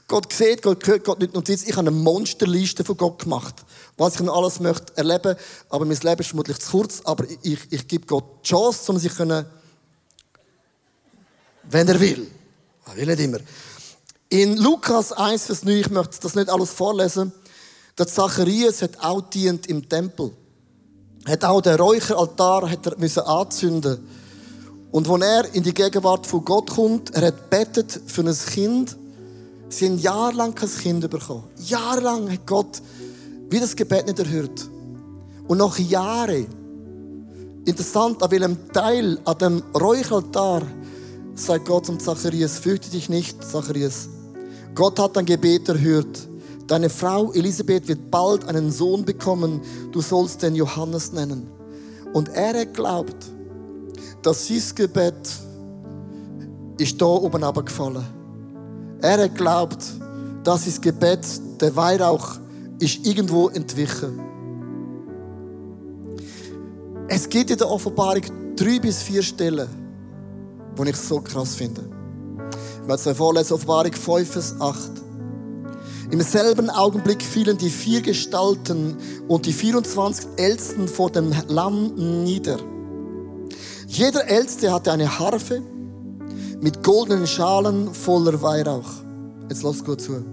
Gott 0.07 0.31
sieht, 0.31 0.61
Gott 0.61 0.85
hört, 0.87 1.03
Gott 1.03 1.19
nicht 1.19 1.33
Notiz. 1.33 1.63
Ich 1.63 1.75
habe 1.75 1.87
eine 1.87 1.91
Monsterliste 1.91 2.85
von 2.85 2.95
Gott 2.95 3.23
gemacht. 3.23 3.55
Was 3.97 4.15
ich 4.15 4.21
noch 4.21 4.37
alles 4.37 4.59
möchte 4.59 4.95
erleben. 4.95 5.35
Aber 5.69 5.83
mein 5.83 5.97
Leben 5.97 6.21
ist 6.21 6.27
vermutlich 6.27 6.59
zu 6.59 6.71
kurz. 6.71 7.01
Aber 7.03 7.25
ich, 7.41 7.59
ich 7.71 7.87
gebe 7.87 8.05
Gott 8.05 8.23
die 8.43 8.49
Chance, 8.49 8.91
um 8.91 8.99
sich 8.99 9.13
können 9.15 9.45
wenn 11.69 11.87
er 11.87 11.99
will. 11.99 12.27
Er 12.85 12.95
will 12.95 13.05
nicht 13.07 13.19
immer. 13.19 13.39
In 14.29 14.57
Lukas 14.57 15.11
1, 15.11 15.45
Vers 15.45 15.63
9, 15.63 15.77
ich 15.77 15.89
möchte 15.89 16.19
das 16.21 16.35
nicht 16.35 16.49
alles 16.49 16.71
vorlesen, 16.71 17.31
der 17.97 18.07
Zacharias 18.07 18.81
hat 18.81 18.99
auch 18.99 19.21
dient 19.21 19.67
im 19.67 19.87
Tempel. 19.87 20.31
Hat 21.25 21.45
auch 21.45 21.61
den 21.61 21.75
Räucheraltar 21.75 22.69
hat 22.69 22.85
er 22.85 22.97
müssen 22.97 23.23
anzünden. 23.23 24.05
Und 24.91 25.09
wenn 25.09 25.21
er 25.21 25.53
in 25.53 25.63
die 25.63 25.73
Gegenwart 25.73 26.27
von 26.27 26.43
Gott 26.43 26.69
kommt, 26.69 27.13
er 27.15 27.27
hat 27.27 27.49
betet 27.49 27.99
für 28.05 28.21
ein 28.21 28.37
Kind, 28.37 28.97
Sie 29.67 29.87
haben 29.87 29.97
jahrelang 29.97 30.53
kein 30.53 30.69
Kind 30.69 31.09
bekommen. 31.09 31.43
Jahrelang 31.57 32.31
hat 32.31 32.45
Gott 32.45 32.81
wie 33.49 33.59
das 33.59 33.75
Gebet 33.75 34.05
nicht 34.07 34.19
erhört. 34.19 34.69
Und 35.47 35.57
nach 35.57 35.77
Jahren, 35.77 36.45
interessant, 37.65 38.21
an 38.21 38.31
welchem 38.31 38.71
Teil 38.71 39.19
an 39.25 39.37
dem 39.37 39.63
Räuchaltar 39.73 40.61
sagt 41.35 41.65
Gott 41.65 41.85
zum 41.85 41.99
Zacharias, 41.99 42.57
fürchte 42.57 42.89
dich 42.89 43.09
nicht, 43.09 43.43
Zacharias. 43.43 44.09
Gott 44.73 44.99
hat 44.99 45.15
dein 45.15 45.25
Gebet 45.25 45.69
erhört. 45.69 46.27
Deine 46.67 46.89
Frau 46.89 47.31
Elisabeth 47.33 47.87
wird 47.87 48.09
bald 48.09 48.45
einen 48.45 48.71
Sohn 48.71 49.05
bekommen. 49.05 49.61
Du 49.91 50.01
sollst 50.01 50.41
den 50.41 50.55
Johannes 50.55 51.11
nennen. 51.11 51.47
Und 52.13 52.29
er 52.29 52.65
glaubt, 52.65 53.15
dass 54.21 54.47
sein 54.47 54.61
Gebet 54.75 55.29
ist 56.77 56.99
da 56.99 57.05
oben 57.05 57.43
abgefallen. 57.43 58.03
Er 59.01 59.29
glaubt, 59.29 59.83
dass 60.43 60.65
sein 60.65 60.81
Gebet, 60.81 61.25
der 61.61 61.75
Weihrauch, 61.75 62.37
ist 62.79 63.05
irgendwo 63.05 63.49
entwichen. 63.49 64.19
Es 67.07 67.29
gibt 67.29 67.51
in 67.51 67.57
der 67.57 67.69
Offenbarung 67.69 68.23
drei 68.55 68.79
bis 68.79 69.03
vier 69.03 69.21
Stellen, 69.21 69.67
die 70.77 70.89
ich 70.89 70.97
so 70.97 71.19
krass 71.21 71.55
finde. 71.55 71.81
Ich 72.81 72.87
werde 72.87 73.09
es 73.09 73.17
vorlesen, 73.17 73.53
Offenbarung 73.53 73.93
5, 73.93 74.29
Vers 74.29 74.55
8. 74.59 74.91
Im 76.11 76.21
selben 76.21 76.69
Augenblick 76.69 77.23
fielen 77.23 77.57
die 77.57 77.69
vier 77.69 78.01
Gestalten 78.01 78.95
und 79.27 79.45
die 79.45 79.53
24 79.53 80.27
Ältesten 80.37 80.87
vor 80.87 81.09
dem 81.09 81.33
Lamm 81.47 82.23
nieder. 82.23 82.57
Jeder 83.87 84.27
Älteste 84.27 84.71
hatte 84.71 84.91
eine 84.91 85.19
Harfe 85.19 85.61
mit 86.61 86.83
goldenen 86.83 87.27
Schalen 87.27 87.93
voller 87.93 88.41
Weihrauch. 88.41 88.89
Jetzt 89.49 89.63
lass 89.63 89.83
gut 89.83 90.01
zu. 90.01 90.23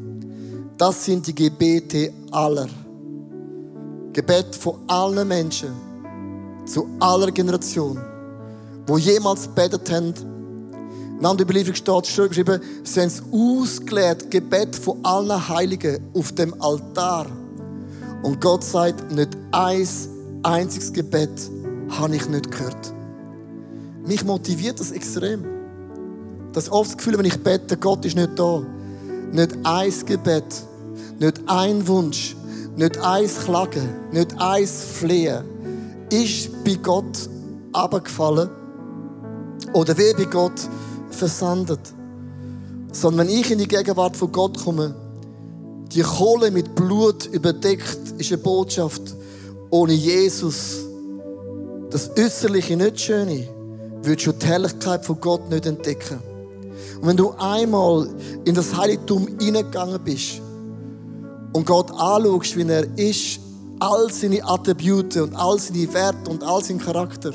Das 0.76 1.05
sind 1.05 1.26
die 1.26 1.35
Gebete 1.35 2.12
aller. 2.31 2.68
Gebet 4.12 4.55
von 4.55 4.78
allen 4.88 5.26
Menschen 5.26 5.70
zu 6.66 6.87
aller 7.00 7.31
Generation, 7.31 7.98
wo 8.87 8.98
jemals 8.98 9.48
betet 9.48 9.90
haben. 9.90 10.31
Nach 11.22 11.37
der 11.37 11.46
Überlieferung 11.46 11.76
steht 11.76 12.30
geschrieben, 12.30 12.61
sie 12.82 13.00
haben 13.00 13.06
es 13.06 13.22
ausgelehrt, 13.30 14.28
Gebet 14.28 14.74
von 14.74 14.98
allen 15.04 15.48
Heiligen 15.48 16.04
auf 16.14 16.32
dem 16.32 16.61
Altar. 16.61 17.26
Und 18.24 18.40
Gott 18.40 18.64
sagt, 18.64 19.12
nicht 19.12 19.28
ein 19.52 19.88
einziges 20.42 20.92
Gebet 20.92 21.30
habe 21.90 22.16
ich 22.16 22.28
nicht 22.28 22.50
gehört. 22.50 22.92
Mich 24.04 24.24
motiviert 24.24 24.80
das 24.80 24.90
extrem. 24.90 25.44
Das 26.54 26.68
oft 26.72 26.90
das 26.90 26.96
Gefühl, 26.98 27.16
wenn 27.16 27.26
ich 27.26 27.40
bete, 27.40 27.76
Gott 27.76 28.04
ist 28.04 28.16
nicht 28.16 28.37
da. 28.37 28.61
Nicht 29.30 29.56
ein 29.62 29.92
Gebet, 30.04 30.64
nicht 31.20 31.40
ein 31.46 31.87
Wunsch, 31.87 32.35
nicht 32.74 32.98
ein 32.98 33.28
Klagen, 33.28 33.88
nicht 34.11 34.35
ein 34.40 34.66
Flehen 34.66 35.44
ist 36.11 36.64
bei 36.64 36.74
Gott 36.74 37.30
abgefallen 37.72 38.50
oder 39.72 39.96
wie 39.96 40.12
bei 40.14 40.24
Gott 40.24 40.68
versandet. 41.14 41.81
Sondern 42.92 43.27
wenn 43.27 43.35
ich 43.35 43.51
in 43.51 43.59
die 43.59 43.68
Gegenwart 43.68 44.16
von 44.16 44.31
Gott 44.33 44.62
komme, 44.62 44.94
die 45.92 46.03
Kohle 46.03 46.51
mit 46.51 46.75
Blut 46.75 47.27
überdeckt, 47.27 47.98
ist 48.18 48.33
eine 48.33 48.42
Botschaft. 48.42 49.14
Ohne 49.70 49.92
Jesus, 49.92 50.85
das 51.90 52.11
Äußerliche 52.18 52.77
nicht 52.77 53.01
Schöne, 53.01 53.48
würdest 54.03 54.27
du 54.27 54.33
die 54.33 54.46
Herrlichkeit 54.46 55.05
von 55.05 55.20
Gott 55.20 55.51
nicht 55.51 55.66
entdecken. 55.66 56.18
Und 57.01 57.09
wenn 57.09 57.16
du 57.16 57.33
einmal 57.33 58.09
in 58.44 58.55
das 58.55 58.77
Heiligtum 58.77 59.29
hineingegangen 59.38 60.01
bist 60.05 60.40
und 61.53 61.66
Gott 61.66 61.90
anschaust, 61.90 62.57
wie 62.57 62.68
er 62.68 62.87
ist, 62.98 63.40
all 63.81 64.11
seine 64.12 64.44
Attribute 64.44 65.16
und 65.16 65.35
all 65.35 65.59
seine 65.59 65.92
Werte 65.92 66.31
und 66.31 66.42
all 66.42 66.62
seinen 66.62 66.79
Charakter, 66.79 67.33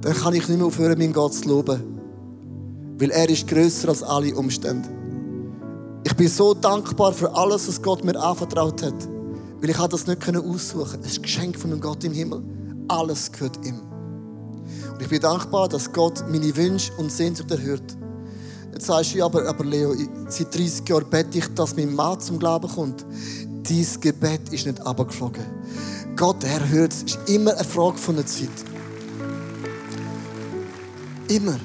dann 0.00 0.14
kann 0.14 0.34
ich 0.34 0.48
nicht 0.48 0.58
mehr 0.58 0.66
aufhören, 0.66 0.98
meinen 0.98 1.12
Gott 1.12 1.34
zu 1.34 1.48
loben. 1.48 1.95
Weil 2.98 3.10
er 3.10 3.28
ist 3.28 3.46
grösser 3.46 3.88
als 3.90 4.02
alle 4.02 4.34
Umstände. 4.34 4.88
Ich 6.04 6.14
bin 6.14 6.28
so 6.28 6.54
dankbar 6.54 7.12
für 7.12 7.34
alles, 7.34 7.68
was 7.68 7.82
Gott 7.82 8.04
mir 8.04 8.18
anvertraut 8.18 8.82
hat. 8.82 9.08
Weil 9.60 9.70
ich 9.70 9.76
das 9.76 10.06
nicht 10.06 10.28
aussuchen 10.28 10.84
konnte. 10.84 11.00
Es 11.02 11.12
ist 11.12 11.18
ein 11.18 11.22
Geschenk 11.22 11.58
von 11.58 11.72
einem 11.72 11.80
Gott 11.80 12.04
im 12.04 12.12
Himmel. 12.12 12.42
Alles 12.88 13.30
gehört 13.32 13.64
ihm. 13.66 13.80
Und 14.92 15.02
ich 15.02 15.08
bin 15.08 15.20
dankbar, 15.20 15.68
dass 15.68 15.92
Gott 15.92 16.24
meine 16.30 16.56
Wünsche 16.56 16.92
und 16.96 17.12
Sehnsucht 17.12 17.50
erhört. 17.50 17.96
Jetzt 18.72 18.86
sagst 18.86 19.14
du, 19.14 19.24
aber, 19.24 19.46
aber 19.46 19.64
Leo, 19.64 19.94
seit 20.28 20.54
30 20.54 20.88
Jahren 20.88 21.08
bete 21.10 21.38
ich, 21.38 21.48
dass 21.54 21.76
mein 21.76 21.94
Mann 21.94 22.20
zum 22.20 22.38
Glauben 22.38 22.68
kommt. 22.68 23.04
Dein 23.62 23.86
Gebet 24.00 24.52
ist 24.52 24.66
nicht 24.66 24.80
abgeflogen. 24.86 25.44
Gott 26.14 26.44
erhört 26.44 26.92
es. 26.92 27.02
Es 27.02 27.16
ist 27.16 27.28
immer 27.28 27.54
eine 27.54 27.64
Frage 27.64 27.98
von 27.98 28.16
der 28.16 28.26
Zeit. 28.26 28.48
Immer. 31.28 31.58